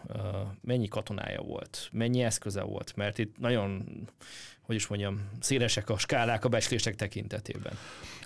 [0.61, 1.89] Mennyi katonája volt?
[1.91, 2.95] Mennyi eszköze volt?
[2.95, 3.83] Mert itt nagyon,
[4.67, 7.73] hogy is mondjam, szélesek a skálák a becslések tekintetében.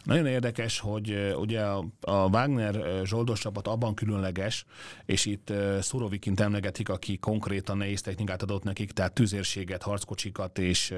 [0.03, 1.61] Nagyon érdekes, hogy ugye
[2.01, 4.65] a Wagner zsoldos csapat abban különleges,
[5.05, 10.93] és itt Szurovikint emlegetik, aki konkrétan nehéz technikát adott nekik, tehát tüzérséget, harckocsikat és,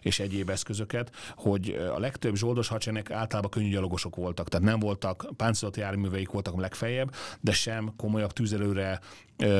[0.00, 5.28] és egyéb eszközöket, hogy a legtöbb zsoldos hadseregnek általában könnyű gyalogosok voltak, tehát nem voltak
[5.36, 9.00] páncélolt járműveik voltak a legfeljebb, de sem komolyabb tüzelőre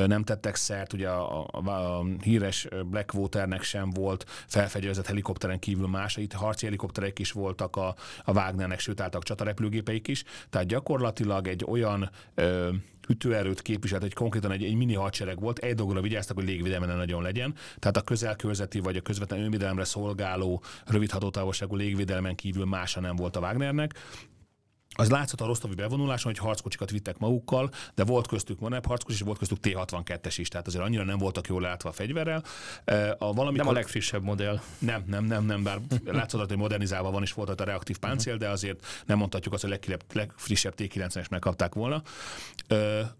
[0.07, 6.17] nem tettek szert, ugye a, a, a híres Blackwaternek sem volt felfegyverzett helikopteren kívül más,
[6.17, 11.63] itt harci helikopterek is voltak a, a Wagnernek, sőt álltak csatarepülőgépeik is, tehát gyakorlatilag egy
[11.67, 12.69] olyan ö,
[13.07, 16.95] ütőerőt képviselt, hogy konkrétan egy, egy mini hadsereg volt, egy dologra vigyáztak, hogy légvédelme ne
[16.95, 22.99] nagyon legyen, tehát a közelkörzeti vagy a közvetlen önvédelemre szolgáló rövid hatótávolságú légvédelmen kívül mása
[22.99, 23.93] nem volt a Wagnernek,
[24.99, 29.21] az látszott a rostovi bevonuláson, hogy harckocsikat vittek magukkal, de volt köztük Monep harckocsi, és
[29.21, 32.43] volt köztük T-62-es is, tehát azért annyira nem voltak jól látva a fegyverrel.
[33.17, 33.65] A valamikor...
[33.65, 34.59] Nem a legfrissebb modell.
[34.77, 38.49] Nem, nem, nem, nem, bár látszott, hogy modernizálva van, és volt a reaktív páncél, de
[38.49, 42.01] azért nem mondhatjuk azt, hogy a legfrissebb T-90-es megkapták volna.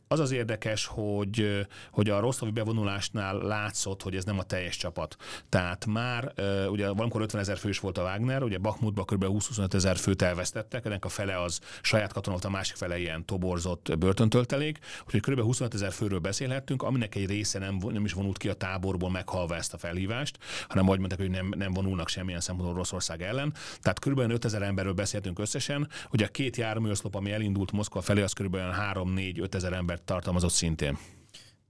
[0.07, 5.15] Az az érdekes, hogy, hogy a rostovi bevonulásnál látszott, hogy ez nem a teljes csapat.
[5.49, 6.33] Tehát már,
[6.69, 9.25] ugye valamikor 50 ezer fős volt a Wagner, ugye Bakmutban kb.
[9.27, 13.97] 20-25 ezer főt elvesztettek, ennek a fele az saját katonat, a másik fele ilyen toborzott
[13.97, 15.41] börtöntöltelék, úgyhogy kb.
[15.41, 19.55] 25 ezer főről beszélhettünk, aminek egy része nem, nem is vonult ki a táborból meghalva
[19.55, 23.53] ezt a felhívást, hanem majd mondták, hogy nem, nem vonulnak semmilyen szempontból Oroszország ellen.
[23.81, 24.19] Tehát kb.
[24.19, 28.57] 5 ezer emberről beszéltünk összesen, hogy a két járműoszlop, ami elindult Moszkva felé, az kb.
[28.93, 30.97] 3-4-5 ezer embert tartalmazott szintén.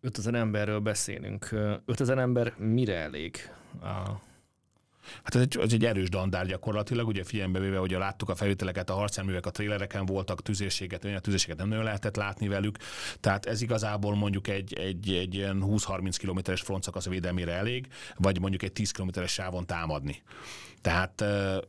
[0.02, 1.50] 5000 emberről beszélünk.
[1.86, 3.50] 5000 ember mire elég?
[3.82, 4.28] A
[5.24, 8.90] Hát ez egy, ez egy erős dandár gyakorlatilag, ugye figyelembe véve, hogy láttuk a felvételeket,
[8.90, 12.78] a harcjárművek a trélereken voltak, tüzérséget, a tüzérséget nem nagyon lehetett látni velük,
[13.20, 18.64] tehát ez igazából mondjuk egy, egy, egy ilyen 20-30 kilométeres frontszakasz védelmére elég, vagy mondjuk
[18.64, 20.24] egy 10 kilométeres sávon támadni.
[20.82, 21.22] Tehát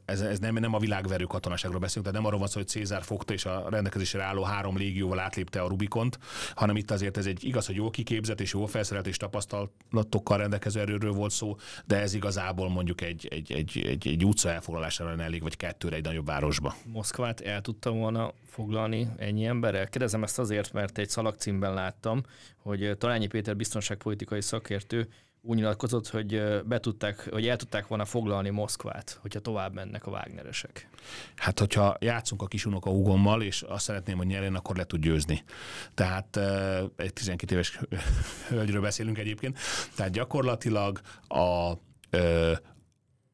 [0.05, 3.03] ez, ez nem, nem a világverő katonaságról beszélünk, tehát nem arról van szó, hogy Cézár
[3.03, 6.19] fogta és a rendelkezésre álló három légióval átlépte a Rubikont,
[6.55, 10.81] hanem itt azért ez egy igaz, hogy jó kiképzett és jó felszerelt és tapasztalatokkal rendelkező
[10.81, 15.22] erőről volt szó, de ez igazából mondjuk egy, egy, egy, egy, egy utca elfoglalására lenne
[15.22, 16.74] elég, vagy kettőre egy nagyobb városba.
[16.85, 19.88] Moszkvát el tudtam volna foglalni ennyi emberrel?
[19.88, 22.22] Kérdezem ezt azért, mert egy szalagcímben láttam,
[22.56, 25.09] hogy Talányi Péter biztonságpolitikai szakértő
[25.42, 30.11] úgy nyilatkozott, hogy be tudták, hogy el tudták volna foglalni Moszkvát, hogyha tovább mennek a
[30.11, 30.88] Wagneresek.
[31.37, 35.00] Hát, hogyha játszunk a kis unoka Ugommal, és azt szeretném, hogy nyerjen, akkor le tud
[35.00, 35.44] győzni.
[35.94, 36.37] Tehát
[36.96, 37.80] egy 12 éves
[38.48, 39.59] hölgyről beszélünk egyébként.
[39.96, 41.72] Tehát gyakorlatilag a,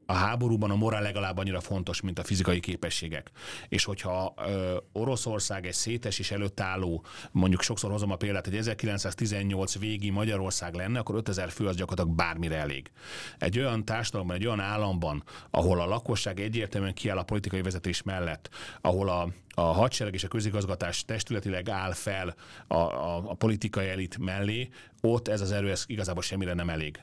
[0.06, 3.30] a háborúban a morál legalább annyira fontos, mint a fizikai képességek.
[3.68, 8.56] És hogyha ö, Oroszország egy szétes és előtt álló, mondjuk sokszor hozom a példát, hogy
[8.56, 12.90] 1918 végi Magyarország lenne, akkor 5000 fő az gyakorlatilag bármire elég.
[13.38, 18.48] Egy olyan társadalomban, egy olyan államban, ahol a lakosság egyértelműen kiáll a politikai vezetés mellett,
[18.80, 22.34] ahol a, a hadsereg és a közigazgatás testületileg áll fel
[22.66, 24.68] a, a, a politikai elit mellé,
[25.00, 27.00] ott ez az erő ez igazából semmire nem elég.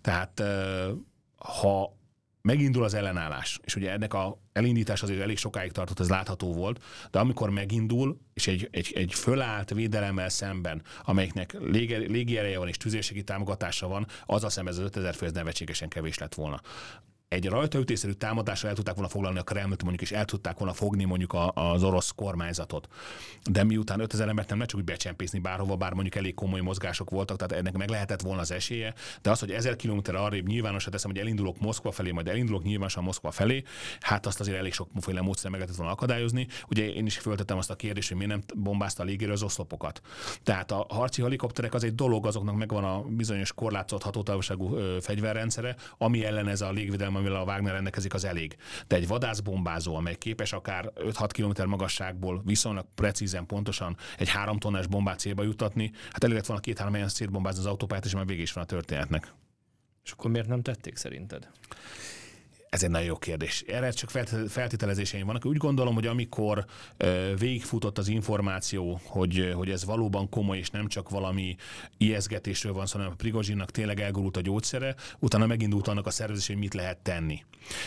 [0.00, 0.42] Tehát
[1.36, 2.00] ha
[2.42, 6.82] megindul az ellenállás, és ugye ennek a elindítás azért elég sokáig tartott, ez látható volt,
[7.10, 12.76] de amikor megindul, és egy, egy, egy fölállt védelemmel szemben, amelyiknek légi, ereje van és
[12.76, 16.60] tüzérségi támogatása van, az a szemben ez az 5000 fő ez nevetségesen kevés lett volna
[17.32, 21.04] egy rajtaütésszerű támadásra el tudták volna foglalni a Kremlt mondjuk, és el tudták volna fogni
[21.04, 22.88] mondjuk a, az orosz kormányzatot.
[23.50, 27.10] De miután 5000 embert nem lehet csak úgy becsempészni bárhova, bár mondjuk elég komoly mozgások
[27.10, 30.92] voltak, tehát ennek meg lehetett volna az esélye, de az, hogy 1000 km arrébb nyilvánosan
[30.92, 33.62] teszem, hogy elindulok Moszkva felé, majd elindulok nyilvánosan Moszkva felé,
[34.00, 36.46] hát azt azért elég sokféle módszer meg lehetett volna akadályozni.
[36.68, 40.00] Ugye én is föltettem azt a kérdést, hogy miért nem bombázta a légérő az oszlopokat.
[40.42, 46.24] Tehát a harci helikopterek az egy dolog, azoknak megvan a bizonyos korlátozott hatótávolságú fegyverrendszere, ami
[46.24, 48.56] ellen ez a légvédelem, amivel a Wagner rendelkezik, az elég.
[48.86, 54.86] De egy vadászbombázó, amely képes akár 5-6 km magasságból viszonylag precízen, pontosan egy három tonnás
[54.86, 58.42] bombát célba jutatni, hát elég lett volna két-három helyen szétbombázni az autópályát, és már végig
[58.42, 59.32] is van a történetnek.
[60.04, 61.50] És akkor miért nem tették szerinted?
[62.72, 63.64] Ez egy nagyon jó kérdés.
[63.66, 64.10] Erre csak
[64.48, 65.44] feltételezéseim vannak.
[65.44, 66.64] Úgy gondolom, hogy amikor
[67.38, 71.56] végigfutott az információ, hogy, hogy ez valóban komoly, és nem csak valami
[71.96, 76.46] ijeszgetésről van szó, hanem a Prigozsinnak tényleg elgurult a gyógyszere, utána megindult annak a szervezés,
[76.46, 77.44] hogy mit lehet tenni.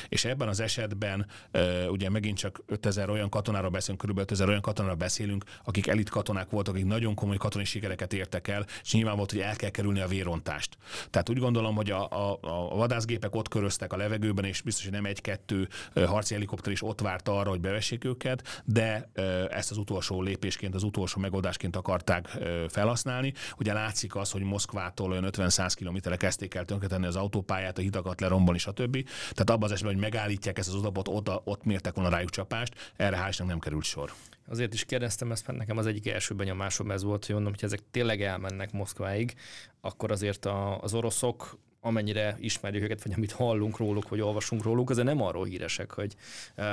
[0.10, 1.26] És ebben az esetben
[1.90, 4.20] ugye megint csak 5000 olyan katonára beszélünk, kb.
[4.20, 8.66] 5000 olyan katonára beszélünk, akik elit katonák voltak, akik nagyon komoly katonai sikereket értek el,
[8.84, 10.78] és nyilván volt, hogy el kell kerülni a vérontást.
[11.10, 15.02] Tehát úgy gondolom, hogy a, a, a vadászgépek ott köröztek a levegőben, és biztos, hogy
[15.02, 15.68] nem egy-kettő
[16.06, 19.10] harci helikopter is ott várta arra, hogy bevessék őket, de
[19.50, 22.28] ezt az utolsó lépésként, az utolsó megoldásként akarták
[22.70, 23.34] felhasználni.
[23.58, 28.22] Ugye látszik az, hogy Moszkvától olyan 50-100 kilométerre kezdték el tönkretenni az autópályát, a hitakat
[28.22, 29.04] lerombolni, stb.
[29.20, 32.94] Tehát abban az esetben, hogy megállítják ezt az oszlopot, ott, ott mértek volna rájuk csapást,
[32.96, 34.14] erre hál' nem került sor.
[34.48, 37.64] Azért is kérdeztem ezt, mert nekem az egyik első benyomásom ez volt, hogy mondom, hogy
[37.64, 39.34] ezek tényleg elmennek Moszkváig,
[39.82, 44.90] akkor azért a, az oroszok amennyire ismerjük őket, vagy amit hallunk róluk, vagy olvasunk róluk,
[44.90, 46.16] azért nem arról híresek, hogy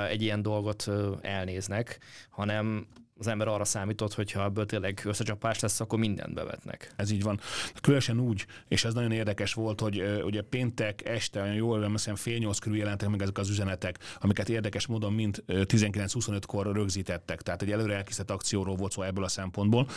[0.09, 0.89] egy ilyen dolgot
[1.21, 1.99] elnéznek,
[2.29, 2.87] hanem
[3.19, 6.93] az ember arra számított, hogy ha ebből tényleg összecsapás lesz, akkor mindent bevetnek.
[6.95, 7.39] Ez így van.
[7.81, 12.37] Különösen úgy, és ez nagyon érdekes volt, hogy ugye péntek este, olyan jól emlékszem, fél
[12.37, 17.41] nyolc körül jelentek meg ezek az üzenetek, amiket érdekes módon mind 19-25-kor rögzítettek.
[17.41, 19.87] Tehát egy előre elkészített akcióról volt szó ebből a szempontból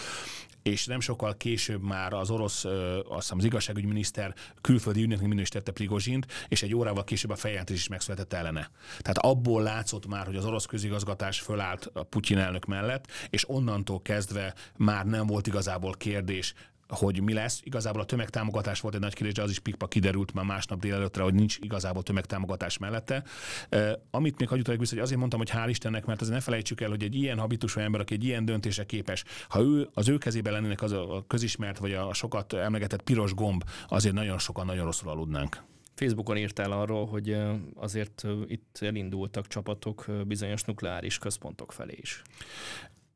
[0.67, 6.27] és nem sokkal később már az orosz, azt hiszem az igazságügyminiszter külföldi ügynöknek minősítette Prigozsint,
[6.49, 8.71] és egy órával később a feljelentés is megszületett ellene.
[8.99, 14.03] Tehát abból látszott már, hogy az orosz közigazgatás fölállt a Putyin elnök mellett, és onnantól
[14.03, 16.55] kezdve már nem volt igazából kérdés,
[16.89, 17.61] hogy mi lesz.
[17.65, 21.23] Igazából a tömegtámogatás volt egy nagy kérdés, de az is pikpa kiderült már másnap délelőttre,
[21.23, 23.23] hogy nincs igazából tömegtámogatás mellette.
[23.71, 26.81] Uh, amit még hagyjuk vissza, hogy azért mondtam, hogy hál' Istennek, mert azért ne felejtsük
[26.81, 30.19] el, hogy egy ilyen habitusú ember, aki egy ilyen döntése képes, ha ő az ő
[30.19, 34.85] kezében lennének az a közismert, vagy a sokat emlegetett piros gomb, azért nagyon sokan nagyon
[34.85, 35.63] rosszul aludnánk.
[35.95, 37.37] Facebookon írtál arról, hogy
[37.75, 42.23] azért itt elindultak csapatok bizonyos nukleáris központok felé is.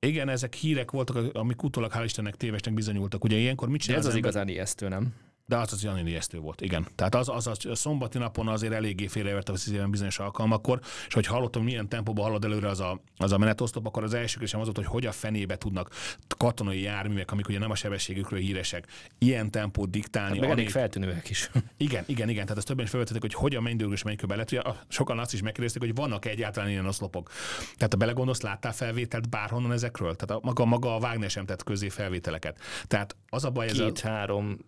[0.06, 3.24] Igen, ezek hírek voltak, amik utólag hál' Istennek tévesnek bizonyultak.
[3.24, 3.98] Ugye ilyenkor mit csinál?
[3.98, 5.14] Ez az, az igazán ijesztő, nem?
[5.50, 6.86] De az az olyan ijesztő volt, igen.
[6.94, 11.26] Tehát az, az a szombati napon azért eléggé félreverte a szívem bizonyos alkalmakkor, és hogy
[11.26, 14.66] hallottam, milyen tempóban halad előre az a, az a menetosztop, akkor az első kérdésem az
[14.66, 15.90] volt, hogy hogy a fenébe tudnak
[16.36, 18.86] katonai járművek, amik ugye nem a sebességükről híresek,
[19.18, 20.30] ilyen tempót diktálni.
[20.30, 21.50] Hát meg elég feltűnőek is.
[21.76, 22.42] Igen, igen, igen.
[22.42, 24.52] Tehát ezt többen is felvetették, hogy hogyan mennydörgős mennyikő lett.
[24.52, 27.30] Ugye, sokan azt is megkérdezték, hogy vannak egyáltalán ilyen oszlopok.
[27.76, 30.16] Tehát a belegondolsz, láttál felvételt bárhonnan ezekről?
[30.16, 32.58] Tehát a, maga, maga a Wagner sem tett közé felvételeket.
[32.86, 34.58] Tehát az a baj, ez Két-három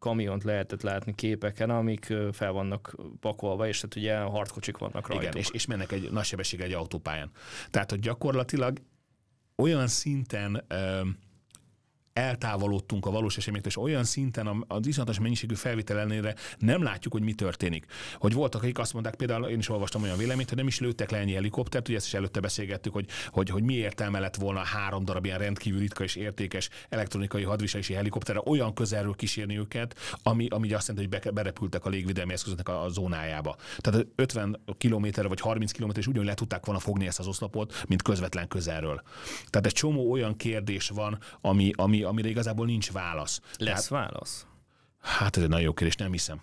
[0.00, 5.22] kamiont lehetett látni képeken, amik fel vannak pakolva, és tehát ugye harckocsik vannak rajta.
[5.22, 7.30] Igen, és, és mennek egy nagy sebesség egy autópályán.
[7.70, 8.78] Tehát, hogy gyakorlatilag
[9.56, 10.64] olyan szinten
[12.12, 17.22] eltávolodtunk a valós eseményektől, és olyan szinten az iszonyatos mennyiségű felvétel ellenére nem látjuk, hogy
[17.22, 17.86] mi történik.
[18.18, 21.10] Hogy voltak, akik azt mondták, például én is olvastam olyan véleményt, hogy nem is lőttek
[21.10, 24.60] le ennyi helikoptert, ugye ezt is előtte beszélgettük, hogy, hogy, hogy mi értelme lett volna
[24.60, 30.46] három darab ilyen rendkívül ritka és értékes elektronikai hadviselési helikopterre olyan közelről kísérni őket, ami,
[30.48, 33.56] ami azt jelenti, hogy berepültek a légvédelmi eszközöknek a, a zónájába.
[33.78, 37.82] Tehát 50 km vagy 30 km is ugyanúgy le tudták volna fogni ezt az oszlopot,
[37.88, 39.02] mint közvetlen közelről.
[39.50, 43.40] Tehát egy csomó olyan kérdés van, ami, ami, amire igazából nincs válasz.
[43.58, 44.46] Lesz Tehát, válasz?
[45.00, 46.40] Hát ez egy nagyon jó kérdés, nem hiszem.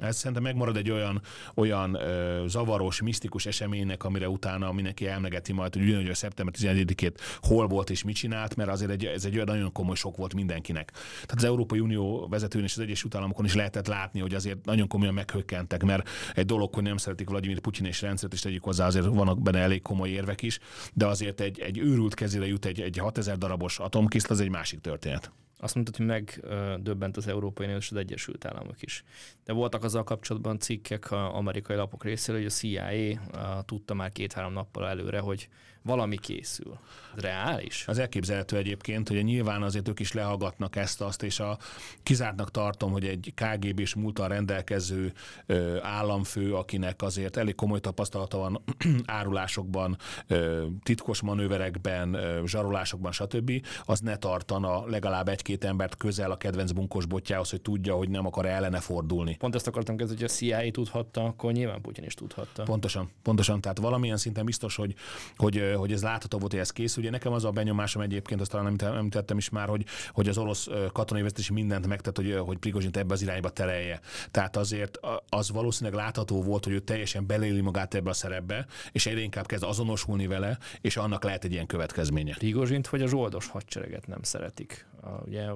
[0.00, 1.22] Ez szerintem megmarad egy olyan,
[1.54, 7.14] olyan ö, zavaros, misztikus eseménynek, amire utána mindenki emlegeti majd, hogy ugyanúgy a szeptember 11-ét
[7.40, 10.34] hol volt és mit csinált, mert azért egy, ez egy olyan nagyon komoly sok volt
[10.34, 10.90] mindenkinek.
[10.90, 14.88] Tehát az Európai Unió vezetőn és az Egyesült Államokon is lehetett látni, hogy azért nagyon
[14.88, 18.86] komolyan meghökkentek, mert egy dolog, hogy nem szeretik Vladimir Putyin és rendszert, és tegyük hozzá,
[18.86, 20.58] azért vannak benne elég komoly érvek is,
[20.92, 24.80] de azért egy, egy őrült kezére jut egy, egy 6000 darabos atomkészlet, az egy másik
[24.80, 25.32] történet.
[25.60, 29.04] Azt mondtad, hogy megdöbbent az Európai Unió és az Egyesült Államok is.
[29.44, 34.52] De voltak azzal kapcsolatban cikkek a amerikai lapok részéről, hogy a CIA tudta már két-három
[34.52, 35.48] nappal előre, hogy
[35.82, 36.78] valami készül.
[37.14, 37.84] Reális?
[37.86, 41.58] Az elképzelhető egyébként, hogy nyilván azért ők is lehallgatnak ezt, azt, és a
[42.02, 45.12] kizártnak tartom, hogy egy KGB-s múltal rendelkező
[45.46, 48.62] ö, államfő, akinek azért elég komoly tapasztalata van
[49.06, 56.36] árulásokban, ö, titkos manőverekben, ö, zsarolásokban, stb., az ne tartana legalább egy-két embert közel a
[56.36, 59.36] kedvenc bunkos botjához, hogy tudja, hogy nem akar ellene fordulni.
[59.36, 62.62] Pont ezt akartam kezdeni, hogy a CIA tudhatta, akkor nyilván Putyin is tudhatta.
[62.62, 63.60] Pontosan, pontosan.
[63.60, 64.94] Tehát valamilyen szinten biztos, hogy,
[65.36, 67.02] hogy, hogy ez látható volt, hogy ez készül.
[67.02, 70.68] Ugye nekem az a benyomásom egyébként, azt talán említettem is már, hogy, hogy az orosz
[70.92, 74.00] katonai vezetés mindent megtett, hogy, hogy Prigozsint ebbe az irányba terelje.
[74.30, 79.06] Tehát azért az valószínűleg látható volt, hogy ő teljesen beléli magát ebbe a szerepbe, és
[79.06, 82.34] egyre inkább kezd azonosulni vele, és annak lehet egy ilyen következménye.
[82.34, 84.86] Prigozsint vagy a zsoldos hadsereget nem szeretik.
[85.26, 85.46] Ugye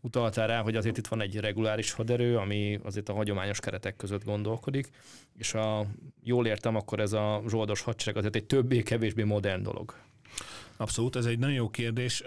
[0.00, 4.24] utaltál rá, hogy azért itt van egy reguláris haderő, ami azért a hagyományos keretek között
[4.24, 4.88] gondolkodik,
[5.36, 5.86] és ha
[6.22, 9.94] jól értem, akkor ez a zsoldos hadsereg azért egy többé-kevésbé modern dolog.
[10.76, 12.22] Abszolút, ez egy nagyon jó kérdés.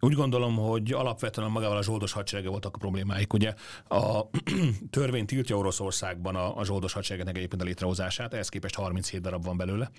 [0.00, 3.32] Úgy gondolom, hogy alapvetően magával a zsoldos hadserege voltak a problémáik.
[3.32, 3.54] Ugye
[3.88, 4.20] a
[4.90, 9.56] törvény tiltja Oroszországban a, a zsoldos hadseregnek egyébként a létrehozását, ehhez képest 37 darab van
[9.56, 9.90] belőle.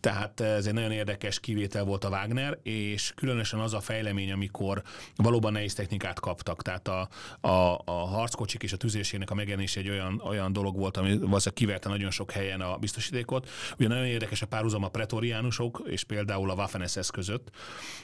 [0.00, 4.82] Tehát ez egy nagyon érdekes kivétel volt a Wagner, és különösen az a fejlemény, amikor
[5.16, 6.62] valóban nehéz technikát kaptak.
[6.62, 7.08] Tehát a,
[7.40, 11.52] a, a harckocsik és a tüzérségnek a megjelenése egy olyan, olyan dolog volt, ami valószínűleg
[11.54, 13.48] kiverte nagyon sok helyen a biztosítékot.
[13.78, 17.50] Ugye nagyon érdekes a párhuzam a pretoriánusok és például a Waffen SS között.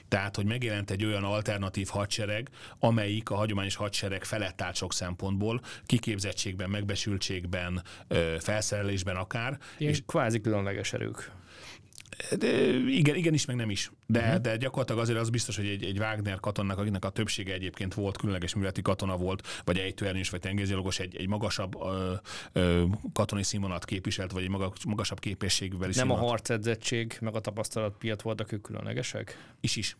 [0.08, 2.48] Tehát, hogy megjelent egy olyan alternatív hadsereg,
[2.78, 7.82] amelyik a hagyományos hadsereg felett állt sok szempontból, kiképzettségben, megbesültségben,
[8.38, 9.58] felszerelésben akár.
[9.78, 11.30] Ilyen és kvázi különleges erők.
[12.38, 13.90] De igen, igen is, meg nem is.
[14.06, 14.40] De, uh-huh.
[14.40, 18.16] de gyakorlatilag azért az biztos, hogy egy, egy Wagner katonnak, akinek a többsége egyébként volt,
[18.16, 22.14] különleges műveleti katona volt, vagy ejtőernyős, vagy tengerészgyalogos, egy, egy magasabb ö,
[22.52, 26.24] ö, katonai színvonalat képviselt, vagy egy magas, magasabb képességű Nem színvonalat.
[26.24, 29.52] a harcedzettség, meg a tapasztalat piac voltak ők különlegesek?
[29.60, 29.96] Is is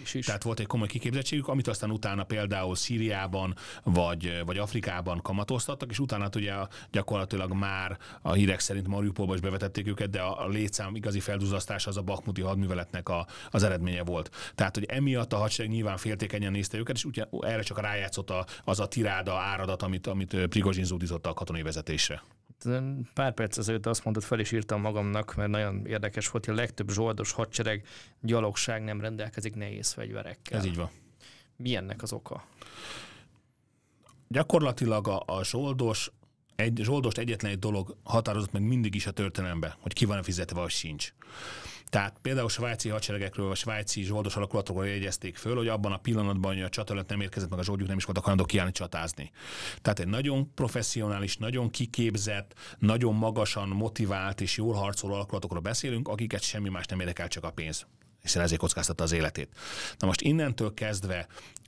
[0.00, 0.26] is, is.
[0.26, 5.98] Tehát volt egy komoly kiképzettségük, amit aztán utána például Szíriában vagy, vagy Afrikában kamatoztattak, és
[5.98, 6.54] utána hát ugye
[6.90, 11.96] gyakorlatilag már a hírek szerint Mariupolba is bevetették őket, de a, létszám igazi felduzasztás az
[11.96, 14.30] a Bakmuti hadműveletnek a, az eredménye volt.
[14.54, 18.46] Tehát, hogy emiatt a hadsereg nyilván féltékenyen nézte őket, és ugye erre csak rájátszott a,
[18.64, 22.22] az a tiráda, áradat, amit, amit Prigozsin zúdította a katonai vezetésre
[23.14, 26.56] pár perc ezelőtt azt mondtad, fel is írtam magamnak, mert nagyon érdekes volt, hogy a
[26.56, 27.86] legtöbb zsoldos hadsereg
[28.20, 30.58] gyalogság nem rendelkezik nehéz fegyverekkel.
[30.58, 30.90] Ez így van.
[31.56, 32.44] Mi ennek az oka?
[34.28, 36.10] Gyakorlatilag a, a zsoldos
[36.56, 40.60] egy zsoldost egyetlen egy dolog határozott meg mindig is a történelembe, hogy ki van fizetve,
[40.60, 41.12] vagy sincs.
[41.92, 46.52] Tehát például a svájci hadseregekről, a svájci zsoldos alakulatokról jegyezték föl, hogy abban a pillanatban,
[46.54, 49.30] hogy a csata nem érkezett meg a zsoldjuk, nem is voltak hajlandók kiállni csatázni.
[49.82, 56.42] Tehát egy nagyon professzionális, nagyon kiképzett, nagyon magasan motivált és jól harcoló alakulatokról beszélünk, akiket
[56.42, 57.86] semmi más nem érdekel, csak a pénz
[58.22, 59.48] hiszen ezért kockáztatta az életét.
[59.98, 61.26] Na most innentől kezdve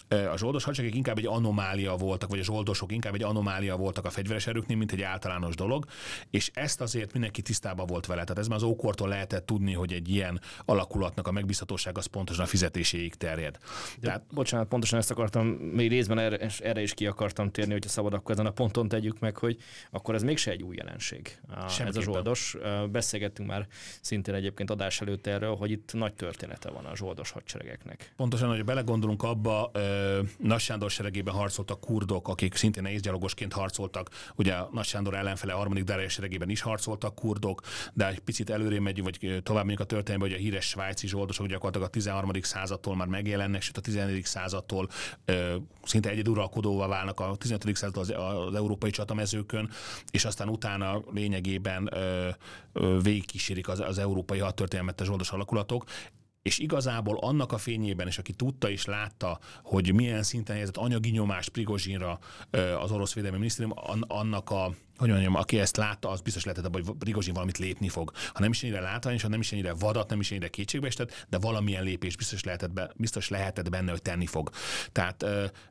[0.09, 4.11] a zsoldos hadseregek inkább egy anomália voltak, vagy a zsoldosok inkább egy anomália voltak a
[4.11, 5.85] fegyveres erőknél, mint egy általános dolog,
[6.31, 8.23] és ezt azért mindenki tisztában volt vele.
[8.23, 12.45] Tehát ez már az ókortól lehetett tudni, hogy egy ilyen alakulatnak a megbízhatóság az pontosan
[12.45, 13.59] a fizetéséig terjed.
[13.99, 17.91] De, Tehát, bocsánat, pontosan ezt akartam, még részben erre, erre is ki akartam térni, hogyha
[17.91, 19.57] szabad, akkor ezen a ponton tegyük meg, hogy
[19.91, 21.41] akkor ez mégse egy új jelenség.
[21.79, 22.57] Ez a zsoldos.
[22.91, 23.67] Beszélgettünk már
[24.01, 28.13] szintén egyébként adás előtt erről, hogy itt nagy története van a zsoldos hadseregeknek.
[28.17, 29.71] Pontosan, hogy belegondolunk abba,
[30.39, 34.11] nagy Sándor seregében harcoltak kurdok, akik szintén nehézgyalogosként harcoltak.
[34.35, 37.61] Ugye Nagy Sándor ellenfele harmadik Dária seregében is harcoltak kurdok,
[37.93, 41.47] de egy picit előré megyünk, vagy tovább megyünk a történetben, hogy a híres svájci zsoldosok
[41.47, 42.31] gyakorlatilag a 13.
[42.41, 44.25] századtól már megjelennek, sőt a 14.
[44.25, 44.89] századtól
[45.25, 47.77] ö, szinte egyeduralkodóval válnak a 15.
[47.77, 49.71] századtól az, az európai csatamezőkön,
[50.11, 52.29] és aztán utána lényegében ö,
[52.73, 55.85] ö, végigkísérik az, az európai hadtörténelmet a zsoldos alakulatok
[56.45, 61.11] és igazából annak a fényében, és aki tudta és látta, hogy milyen szinten helyezett anyagi
[61.11, 62.19] nyomást Prigozsinra
[62.81, 66.83] az orosz védelmi minisztérium, annak a hogy mondjam, aki ezt látta, az biztos lehetett abban,
[66.85, 68.13] hogy Prigozsin valamit lépni fog.
[68.33, 71.39] Ha nem is ennyire látványos, ha nem is ennyire vadat, nem is ennyire kétségbeestet, de
[71.39, 74.51] valamilyen lépés biztos lehetett, be, biztos lehetett benne, hogy tenni fog.
[74.93, 75.25] Tehát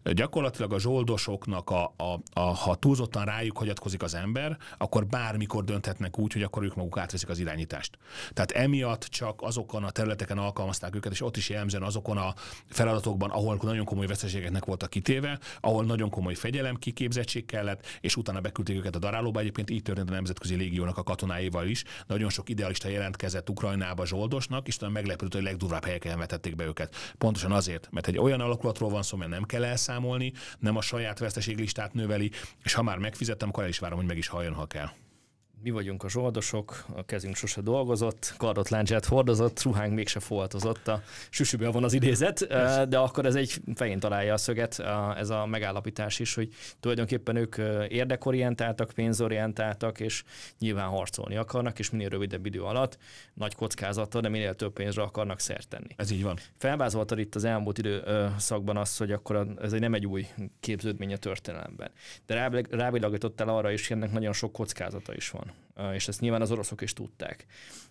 [0.03, 6.19] gyakorlatilag a zsoldosoknak, a, a, a, ha túlzottan rájuk hagyatkozik az ember, akkor bármikor dönthetnek
[6.19, 7.97] úgy, hogy akkor ők maguk átveszik az irányítást.
[8.33, 12.33] Tehát emiatt csak azokon a területeken alkalmazták őket, és ott is jellemzően azokon a
[12.69, 18.39] feladatokban, ahol nagyon komoly veszteségeknek voltak kitéve, ahol nagyon komoly fegyelem, kiképzettség kellett, és utána
[18.39, 19.39] beküldték őket a darálóba.
[19.39, 21.84] Egyébként így történt a Nemzetközi Légiónak a katonáival is.
[22.08, 26.95] Nagyon sok idealista jelentkezett Ukrajnába zsoldosnak, és talán meglepődött, hogy legdurvább helyeken vetették be őket.
[27.17, 31.19] Pontosan azért, mert egy olyan alakulatról van szó, mert nem kell elszámolni, nem a saját
[31.19, 32.32] veszteséglistát növeli,
[32.63, 34.89] és ha már megfizettem, akkor el is várom, hogy meg is halljon, ha kell
[35.63, 41.02] mi vagyunk a zsoldosok, a kezünk sose dolgozott, kardot láncsát hordozott, ruhánk mégse foltozott, a
[41.30, 42.47] süsüből van az idézet,
[42.89, 44.80] de akkor ez egy fején találja a szöget,
[45.17, 46.49] ez a megállapítás is, hogy
[46.80, 47.56] tulajdonképpen ők
[47.88, 50.23] érdekorientáltak, pénzorientáltak, és
[50.60, 52.97] nyilván harcolni akarnak, és minél rövidebb idő alatt
[53.34, 55.93] nagy kockázattal, de minél több pénzre akarnak szert tenni.
[55.95, 56.38] Ez így van.
[56.58, 60.28] Felvázoltad itt az elmúlt időszakban azt, hogy akkor ez egy nem egy új
[60.60, 61.91] képződmény a történelemben.
[62.26, 65.52] De rávilágítottál arra is, hogy ennek nagyon sok kockázata is van
[65.93, 67.45] és ezt nyilván az oroszok is tudták.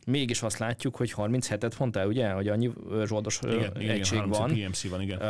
[0.06, 2.70] Mégis azt látjuk, hogy 37-et mondtál, ugye, hogy annyi
[3.04, 4.56] zsoldos igen, egység igen, van,
[4.90, 5.20] van igen.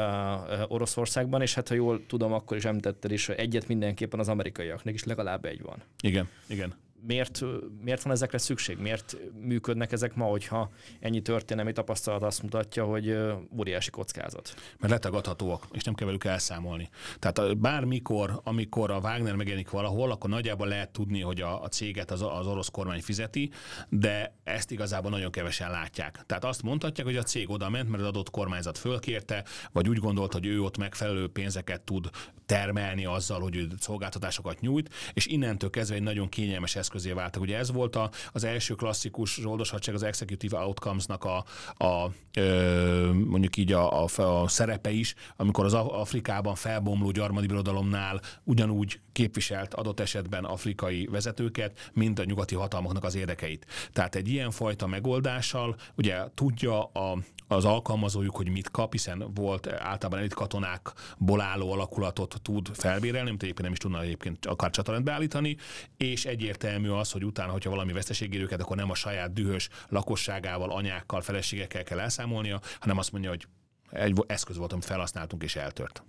[0.68, 5.04] Oroszországban, és hát ha jól tudom, akkor is említetted is, egyet mindenképpen az amerikaiaknak is
[5.04, 5.82] legalább egy van.
[6.00, 6.74] Igen, igen
[7.06, 7.40] miért,
[7.80, 8.78] miért van ezekre szükség?
[8.78, 13.16] Miért működnek ezek ma, hogyha ennyi történelmi tapasztalat azt mutatja, hogy
[13.58, 14.54] óriási kockázat?
[14.78, 16.88] Mert letagadhatóak, és nem kell velük elszámolni.
[17.18, 22.10] Tehát bármikor, amikor a Wagner megjelenik valahol, akkor nagyjából lehet tudni, hogy a, a céget
[22.10, 23.50] az, az orosz kormány fizeti,
[23.88, 26.22] de ezt igazából nagyon kevesen látják.
[26.26, 29.98] Tehát azt mondhatják, hogy a cég oda ment, mert az adott kormányzat fölkérte, vagy úgy
[29.98, 32.10] gondolt, hogy ő ott megfelelő pénzeket tud
[32.46, 37.42] termelni azzal, hogy ő szolgáltatásokat nyújt, és innentől kezdve egy nagyon kényelmes eszközé váltak.
[37.42, 41.44] Ugye ez volt a, az első klasszikus zsoldos hadsereg, az Executive Outcomes-nak a,
[41.84, 48.20] a ö, mondjuk így a, a, a szerepe is, amikor az Afrikában felbomló gyarmati birodalomnál
[48.44, 53.66] ugyanúgy képviselt adott esetben afrikai vezetőket, mint a nyugati hatalmaknak az érdekeit.
[53.92, 57.18] Tehát egy ilyen fajta megoldással ugye tudja a,
[57.48, 63.42] az alkalmazójuk, hogy mit kap, hiszen volt általában elit katonákból álló alakulatot tud felbérelni, amit
[63.42, 65.56] egyébként nem is tudna egyébként akár csatarendbe állítani,
[65.96, 70.70] és egyértelmű az, hogy utána, hogyha valami veszteség őket, akkor nem a saját dühös lakosságával,
[70.70, 73.46] anyákkal, feleségekkel kell elszámolnia, hanem azt mondja, hogy
[73.90, 76.02] egy eszköz volt, amit felhasználtunk és eltört.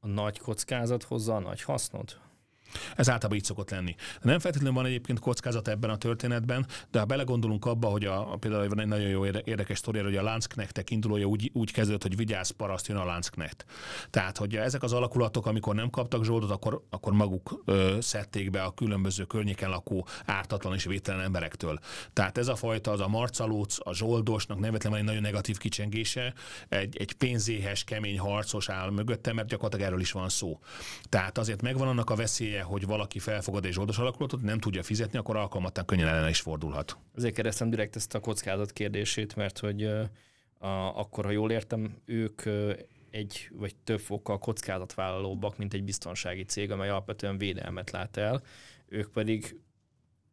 [0.00, 2.20] A nagy kockázat hozza a nagy hasznot?
[2.96, 3.94] Ez általában így szokott lenni.
[4.22, 8.68] Nem feltétlenül van egyébként kockázat ebben a történetben, de ha belegondolunk abba, hogy a, például
[8.68, 12.50] van egy nagyon jó érdekes sztori, hogy a Lanzknechtek indulója úgy, úgy kezdődött, hogy vigyázz
[12.50, 13.64] paraszt, jön a Lanzknecht.
[14.10, 18.62] Tehát, hogy ezek az alakulatok, amikor nem kaptak zsoldot, akkor, akkor maguk ö, szedték be
[18.62, 21.78] a különböző környéken lakó ártatlan és vételen emberektől.
[22.12, 26.34] Tehát ez a fajta, az a marcalóc, a zsoldosnak nevetlen egy nagyon negatív kicsengése,
[26.68, 30.60] egy, egy pénzéhes, kemény harcos áll mögötte, mert gyakorlatilag erről is van szó.
[31.08, 35.18] Tehát azért megvan annak a veszélye, hogy valaki felfogad egy zsoldos alakulatot, nem tudja fizetni,
[35.18, 36.96] akkor alkalmattán könnyen ellene is fordulhat.
[37.16, 39.82] Azért kérdeztem direkt ezt a kockázat kérdését, mert hogy
[40.58, 42.42] a, akkor, ha jól értem, ők
[43.10, 48.42] egy vagy több fokkal kockázatvállalóbbak, mint egy biztonsági cég, amely alapvetően védelmet lát el,
[48.88, 49.60] ők pedig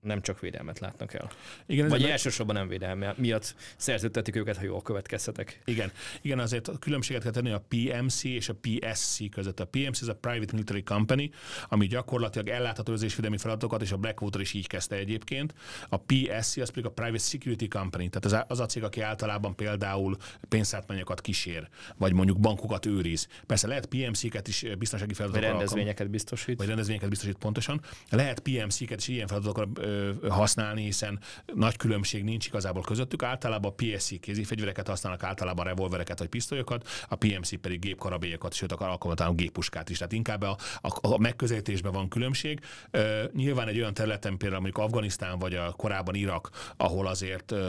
[0.02, 1.32] nem csak védelmet látnak el.
[1.66, 5.62] Igen, Vagy elsősorban nem védelme miatt szerződtetik őket, ha jól következhetek.
[5.66, 5.92] Igen,
[6.22, 9.60] igen azért a különbséget kell tenni a PMC és a PSC között.
[9.60, 11.30] A PMC ez a Private Military Company,
[11.68, 15.54] ami gyakorlatilag elláthat őrzésvédelmi feladatokat, és a Blackwater is így kezdte egyébként.
[15.90, 20.18] A PSC az pedig a Private Security Company, tehát az a cég, aki általában például
[20.50, 23.28] pénzátmányokat kísér, vagy mondjuk bankokat őriz.
[23.46, 25.50] Persze lehet PMC-ket is biztonsági feladatokat.
[25.50, 26.58] Vagy rendezvényeket biztosít.
[26.58, 27.82] Vagy rendezvényeket biztosít pontosan.
[28.10, 29.90] Lehet PMC-ket is ilyen feladatokat
[30.30, 31.20] használni, hiszen
[31.54, 33.24] nagy különbség nincs igazából közöttük.
[33.24, 38.90] Általában a PSC kézifegyvereket használnak, általában revolvereket vagy pisztolyokat, a PMC pedig gépkarabélyokat, sőt, a
[38.90, 39.98] alkalmatlanul géppuskát is.
[39.98, 42.60] Tehát inkább a, a, a megközelítésben van különbség.
[42.94, 43.02] Uh,
[43.34, 47.60] nyilván egy olyan területen, például mondjuk Afganisztán vagy a korábban Irak, ahol azért uh,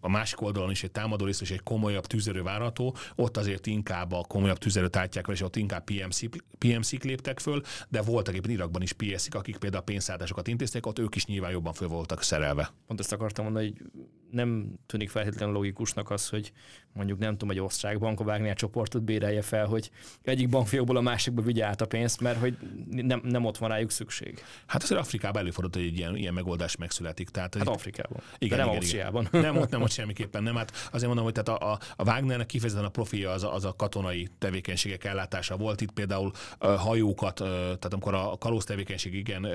[0.00, 4.12] a másik oldalon is egy támadó rész és egy komolyabb tűzerő várható, ott azért inkább
[4.12, 6.20] a komolyabb tűzerőt állítják és ott inkább PMC,
[6.58, 10.98] PMC-k léptek föl, de voltak éppen Irakban is PSC-k, akik például a pénzszállásokat intézték, ott
[10.98, 12.70] ők is nyilván jobban föl voltak szerelve.
[12.86, 13.90] Pont ezt akartam mondani, hogy
[14.30, 16.52] nem tűnik feltétlenül logikusnak az, hogy
[16.92, 19.90] mondjuk nem tudom, egy osztrák bank a Wagner csoportot bérelje fel, hogy
[20.22, 22.56] egyik bankfiókból a másikba vigye át a pénzt, mert hogy
[22.90, 24.42] nem, nem ott van rájuk szükség.
[24.66, 27.28] Hát azért Afrikában előfordult, hogy egy ilyen, ilyen megoldás megszületik.
[27.28, 28.22] Tehát, hát Afrikában.
[28.38, 29.28] Igen, De nem igen, Ausztriában.
[29.30, 30.56] Nem ott, nem ott semmiképpen nem.
[30.56, 33.64] Hát azért mondom, hogy tehát a, a, a Wagnernek kifejezetten a profilja az a, az
[33.64, 35.80] a katonai tevékenységek ellátása volt.
[35.80, 39.46] Itt például hajókat, tehát amikor a kalóz tevékenység igen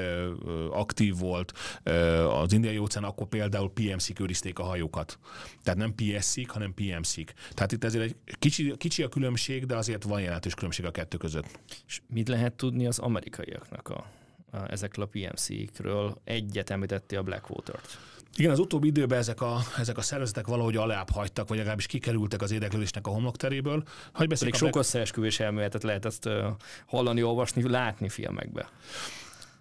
[0.72, 1.54] aktív volt
[2.42, 5.20] az indiai óceán, akkor például PMC-k őrizték a hajókat.
[5.64, 7.34] Tehát nem PSC-k, hanem PMC-k.
[7.54, 11.18] Tehát itt ezért egy kicsi, kicsi a különbség, de azért van jelentős különbség a kettő
[11.18, 11.60] között.
[11.88, 14.06] És mit lehet tudni az amerikaiaknak a,
[14.52, 16.22] a ezekről a PMC-kről?
[16.24, 18.00] Egyet említettél a Blackwater-t.
[18.38, 22.42] Igen, az utóbbi időben ezek a, ezek a szervezetek valahogy alább hagytak, vagy legalábbis kikerültek
[22.42, 23.84] az érdeklődésnek a homlokteréből.
[24.14, 26.46] Hogy Pedig sok összeesküvés elméletet lehet ezt uh,
[26.86, 28.70] hallani, olvasni, látni filmekbe.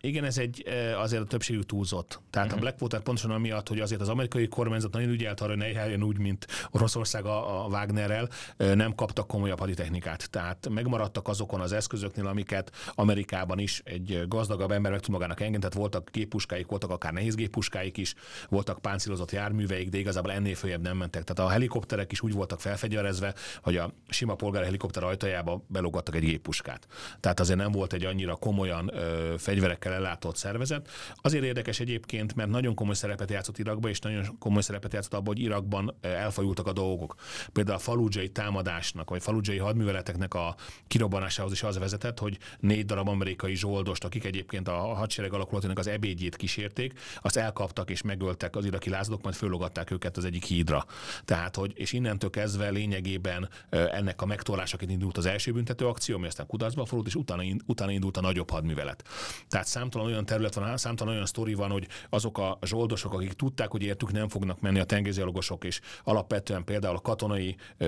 [0.05, 0.65] Igen, ez egy
[0.97, 2.21] azért a többségük túlzott.
[2.31, 2.63] Tehát uh-huh.
[2.63, 6.03] a Blackwater pontosan amiatt, hogy azért az amerikai kormányzat nagyon ügyelt arra, hogy ne járjon
[6.03, 10.31] úgy, mint Oroszország a, a Wagnerrel, nem kaptak komolyabb haditechnikát.
[10.31, 15.61] Tehát megmaradtak azokon az eszközöknél, amiket Amerikában is egy gazdagabb ember meg tud magának engedni.
[15.61, 18.15] Tehát voltak géppuskáik, voltak akár nehéz géppuskáik is,
[18.49, 21.25] voltak páncélozott járműveik, de igazából ennél följebb nem mentek.
[21.25, 26.25] Tehát a helikopterek is úgy voltak felfegyverezve, hogy a sima polgári helikopter ajtajába belógattak egy
[26.25, 26.87] géppuskát.
[27.21, 30.89] Tehát azért nem volt egy annyira komolyan ö, fegyverekkel ellátott szervezet.
[31.15, 35.27] Azért érdekes egyébként, mert nagyon komoly szerepet játszott Irakban, és nagyon komoly szerepet játszott abban,
[35.27, 37.15] hogy Irakban elfajultak a dolgok.
[37.53, 43.09] Például a faludzsai támadásnak, vagy faludzsai hadműveleteknek a kirobbanásához is az vezetett, hogy négy darab
[43.09, 48.65] amerikai zsoldost, akik egyébként a hadsereg alakulatának az ebédjét kísérték, azt elkaptak és megöltek az
[48.65, 50.87] iraki lázadók, majd föllogatták őket az egyik hídra.
[51.25, 56.27] Tehát, hogy, és innentől kezdve lényegében ennek a megtorlásaként indult az első büntető akció, ami
[56.27, 59.05] aztán kudarcba fordult, és utána, utána indult a nagyobb hadművelet.
[59.49, 63.71] Tehát számtalan olyan terület van, számtalan olyan sztori van, hogy azok a zsoldosok, akik tudták,
[63.71, 67.87] hogy értük nem fognak menni a tengerészgyalogosok, és alapvetően például a katonai ö,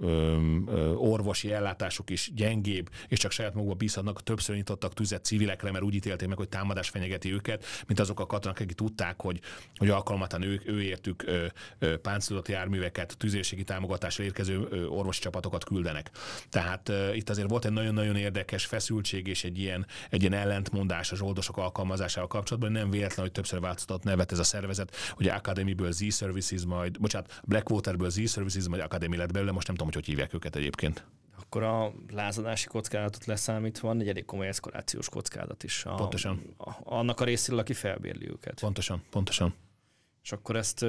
[0.00, 5.70] ö, ö, orvosi ellátásuk is gyengébb, és csak saját magukba bízhatnak, többször nyitottak tüzet civilekre,
[5.70, 9.40] mert úgy ítélték meg, hogy támadás fenyegeti őket, mint azok a katonák, akik tudták, hogy,
[9.76, 11.24] hogy alkalmatlan ő, ő értük
[12.02, 16.10] páncélozott járműveket, tüzérségi támogatásra érkező ö, orvosi csapatokat küldenek.
[16.48, 21.12] Tehát ö, itt azért volt egy nagyon-nagyon érdekes feszültség és egy ilyen, egy ilyen ellentmondás
[21.12, 22.72] a zsoldosok alkalmazásával kapcsolatban.
[22.72, 28.10] Nem véletlen, hogy többször változtatott nevet ez a szervezet, hogy Academy-ből Z-Services, majd, bocsánat, Blackwater-ből
[28.10, 31.04] Z-Services, majd Academy lett belőle, most nem tudom, hogy hogy hívják őket egyébként
[31.52, 35.84] akkor a lázadási kockázatot leszámítva van egy elég komoly eszkalációs kockázat is.
[35.84, 36.54] A, pontosan.
[36.58, 38.60] A, annak a részéről, aki felbérli őket.
[38.60, 39.54] Pontosan, pontosan.
[40.22, 40.86] És akkor ezt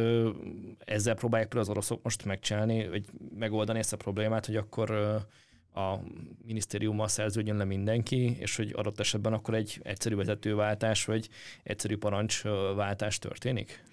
[0.79, 3.05] ezzel próbálják például az oroszok most megcsinálni, vagy
[3.36, 4.89] megoldani ezt a problémát, hogy akkor
[5.74, 5.99] a
[6.45, 11.30] minisztériummal szerződjön le mindenki, és hogy adott esetben akkor egy egyszerű vezetőváltás, vagy
[11.63, 13.84] egyszerű parancsváltás történik?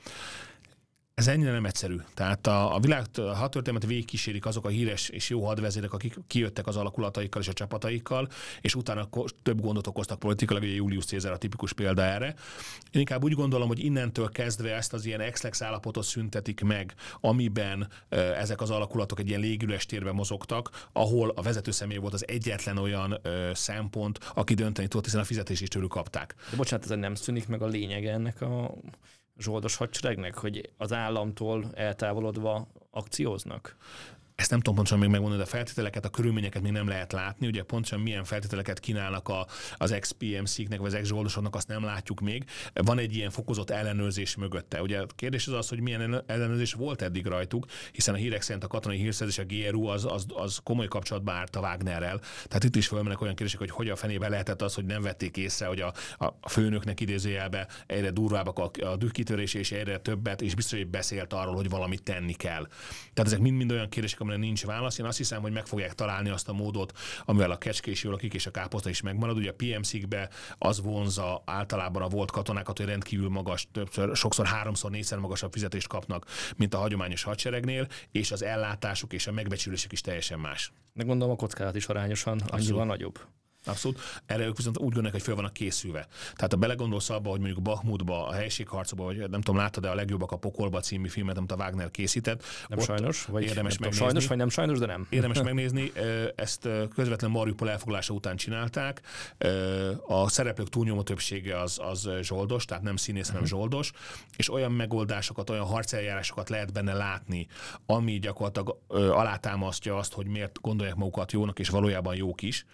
[1.20, 1.96] Ez ennyire nem egyszerű.
[2.14, 6.76] Tehát a, a világ hadtörténetet végigkísérik azok a híres és jó hadvezérek, akik kijöttek az
[6.76, 8.28] alakulataikkal és a csapataikkal,
[8.60, 9.08] és utána
[9.42, 12.26] több gondot okoztak politikailag, ugye Julius Caesar a tipikus példa erre.
[12.90, 17.88] Én inkább úgy gondolom, hogy innentől kezdve ezt az ilyen ex állapotot szüntetik meg, amiben
[18.38, 22.78] ezek az alakulatok egy ilyen légüles térben mozogtak, ahol a vezető személy volt az egyetlen
[22.78, 26.34] olyan ö, szempont, aki dönteni tudott, hiszen a fizetés is tőlük kapták.
[26.50, 28.74] De bocsánat, ez nem szűnik meg a lényege ennek a
[29.40, 33.76] zsoldos hadseregnek, hogy az államtól eltávolodva akcióznak?
[34.40, 37.46] Ezt nem tudom pontosan még megmondani, de a feltételeket, a körülményeket még nem lehet látni.
[37.46, 42.44] Ugye pontosan milyen feltételeket kínálnak a, az ex-PMC-knek, vagy az ex-zsoldosoknak, azt nem látjuk még.
[42.74, 44.82] Van egy ilyen fokozott ellenőrzés mögötte.
[44.82, 48.64] Ugye a kérdés az az, hogy milyen ellenőrzés volt eddig rajtuk, hiszen a hírek szerint
[48.64, 52.18] a katonai hírszerzés, a GRU az, az, az komoly kapcsolatban állt a Wagnerrel.
[52.18, 55.36] Tehát itt is fölmennek olyan kérdések, hogy hogy a fenébe lehetett az, hogy nem vették
[55.36, 60.54] észre, hogy a, a főnöknek idézőjelbe egyre durvábbak a, a dühkitörés, és egyre többet, és
[60.54, 62.66] biztos, hogy beszélt arról, hogy valamit tenni kell.
[63.14, 64.98] Tehát ezek mind-mind olyan kérdések, amire nincs válasz.
[64.98, 68.46] Én azt hiszem, hogy meg fogják találni azt a módot, amivel a kecskés jól és
[68.46, 69.36] a káposzta is megmarad.
[69.36, 70.28] Ugye a PMC-kbe
[70.58, 75.88] az vonza általában a volt katonákat, hogy rendkívül magas, többször, sokszor háromszor, négyszer magasabb fizetést
[75.88, 76.26] kapnak,
[76.56, 80.72] mint a hagyományos hadseregnél, és az ellátásuk és a megbecsülésük is teljesen más.
[80.92, 83.18] De gondolom a kockázat is arányosan annyival nagyobb.
[83.64, 84.00] Abszolút.
[84.26, 86.06] Erre ők viszont úgy gondolják, hogy föl vannak készülve.
[86.34, 90.32] Tehát ha belegondolsz abba, hogy mondjuk Bahmutba, a helységharcba, vagy nem tudom, láttad-e a legjobbak
[90.32, 92.44] a pokolba című filmet, amit a Wagner készített.
[92.68, 95.06] Nem ott sajnos, vagy érdemes nem tudom, sajnos, vagy nem sajnos, de nem.
[95.10, 95.92] Érdemes megnézni.
[96.34, 99.00] Ezt közvetlen Mariupol elfoglalása után csinálták.
[100.06, 103.58] A szereplők túlnyomó többsége az, az zsoldos, tehát nem színész, hanem uh-huh.
[103.58, 103.92] zsoldos,
[104.36, 107.46] és olyan megoldásokat, olyan harceljárásokat lehet benne látni,
[107.86, 112.64] ami gyakorlatilag alátámasztja azt, hogy miért gondolják magukat jónak, és valójában jók is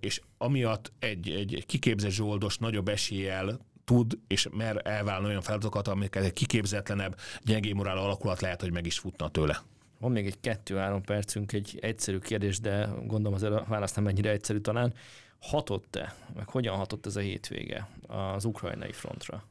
[0.00, 5.88] és amiatt egy, egy, egy kiképzett zsoldos nagyobb eséllyel tud és mer elválni olyan feladatokat,
[5.88, 9.62] amiket egy kiképzetlenebb, gyengé morál alakulat lehet, hogy meg is futna tőle.
[10.00, 14.30] Van még egy kettő-három percünk, egy egyszerű kérdés, de gondolom azért a válasz nem ennyire
[14.30, 14.94] egyszerű talán.
[15.38, 19.44] Hatott-e, meg hogyan hatott ez a hétvége az ukrajnai frontra?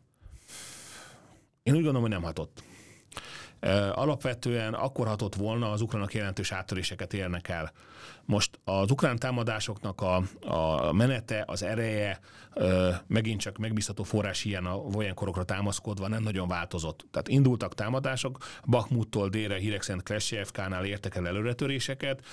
[1.64, 2.64] Én úgy gondolom, hogy nem hatott.
[3.92, 7.72] Alapvetően akkor hatott volna, az ukránok jelentős áttöréseket érnek el.
[8.26, 12.20] Most az ukrán támadásoknak a, a menete, az ereje
[13.08, 17.06] megint csak megbízható forrás ilyen a korokra támaszkodva nem nagyon változott.
[17.12, 22.26] Tehát indultak támadások, Bakhmuttól délre hírek szerint Klesjevkánál értek el előretöréseket,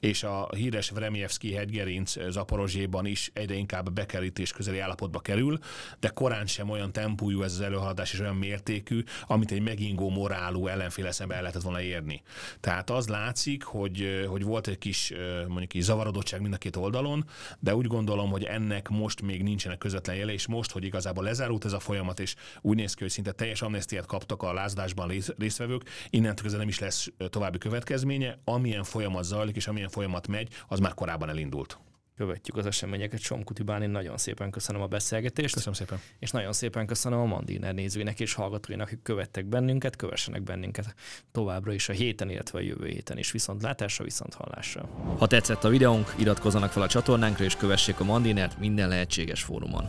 [0.00, 5.58] és a híres Vremjevszki hegygerinc Zaporozséban is egyre inkább bekerítés közeli állapotba kerül,
[6.00, 10.66] de korán sem olyan tempójú ez az előhaladás és olyan mértékű, amit egy megingó morálú
[10.66, 12.22] ellenféle szembe el lehetett volna érni.
[12.60, 15.12] Tehát az látszik, hogy, hogy volt egy kis
[15.48, 17.24] mondjuk így zavarodottság mind a két oldalon,
[17.58, 21.64] de úgy gondolom, hogy ennek most még nincsenek közvetlen jele, és most, hogy igazából lezárult
[21.64, 25.82] ez a folyamat, és úgy néz ki, hogy szinte teljes amnestiát kaptak a lázadásban résztvevők,
[26.10, 30.78] innentől kezdve nem is lesz további következménye, amilyen folyamat zajlik, és amilyen folyamat megy, az
[30.78, 31.78] már korábban elindult
[32.18, 33.20] követjük az eseményeket.
[33.20, 35.54] Somkuti Bálin, nagyon szépen köszönöm a beszélgetést.
[35.54, 36.00] Köszönöm szépen.
[36.18, 40.94] És nagyon szépen köszönöm a Mandiner nézőinek és hallgatóinak, akik követtek bennünket, kövessenek bennünket
[41.32, 43.32] továbbra is a héten, illetve a jövő héten is.
[43.32, 44.88] Viszont látásra, viszont hallásra.
[45.18, 49.88] Ha tetszett a videónk, iratkozzanak fel a csatornánkra és kövessék a Mandinert minden lehetséges fórumon.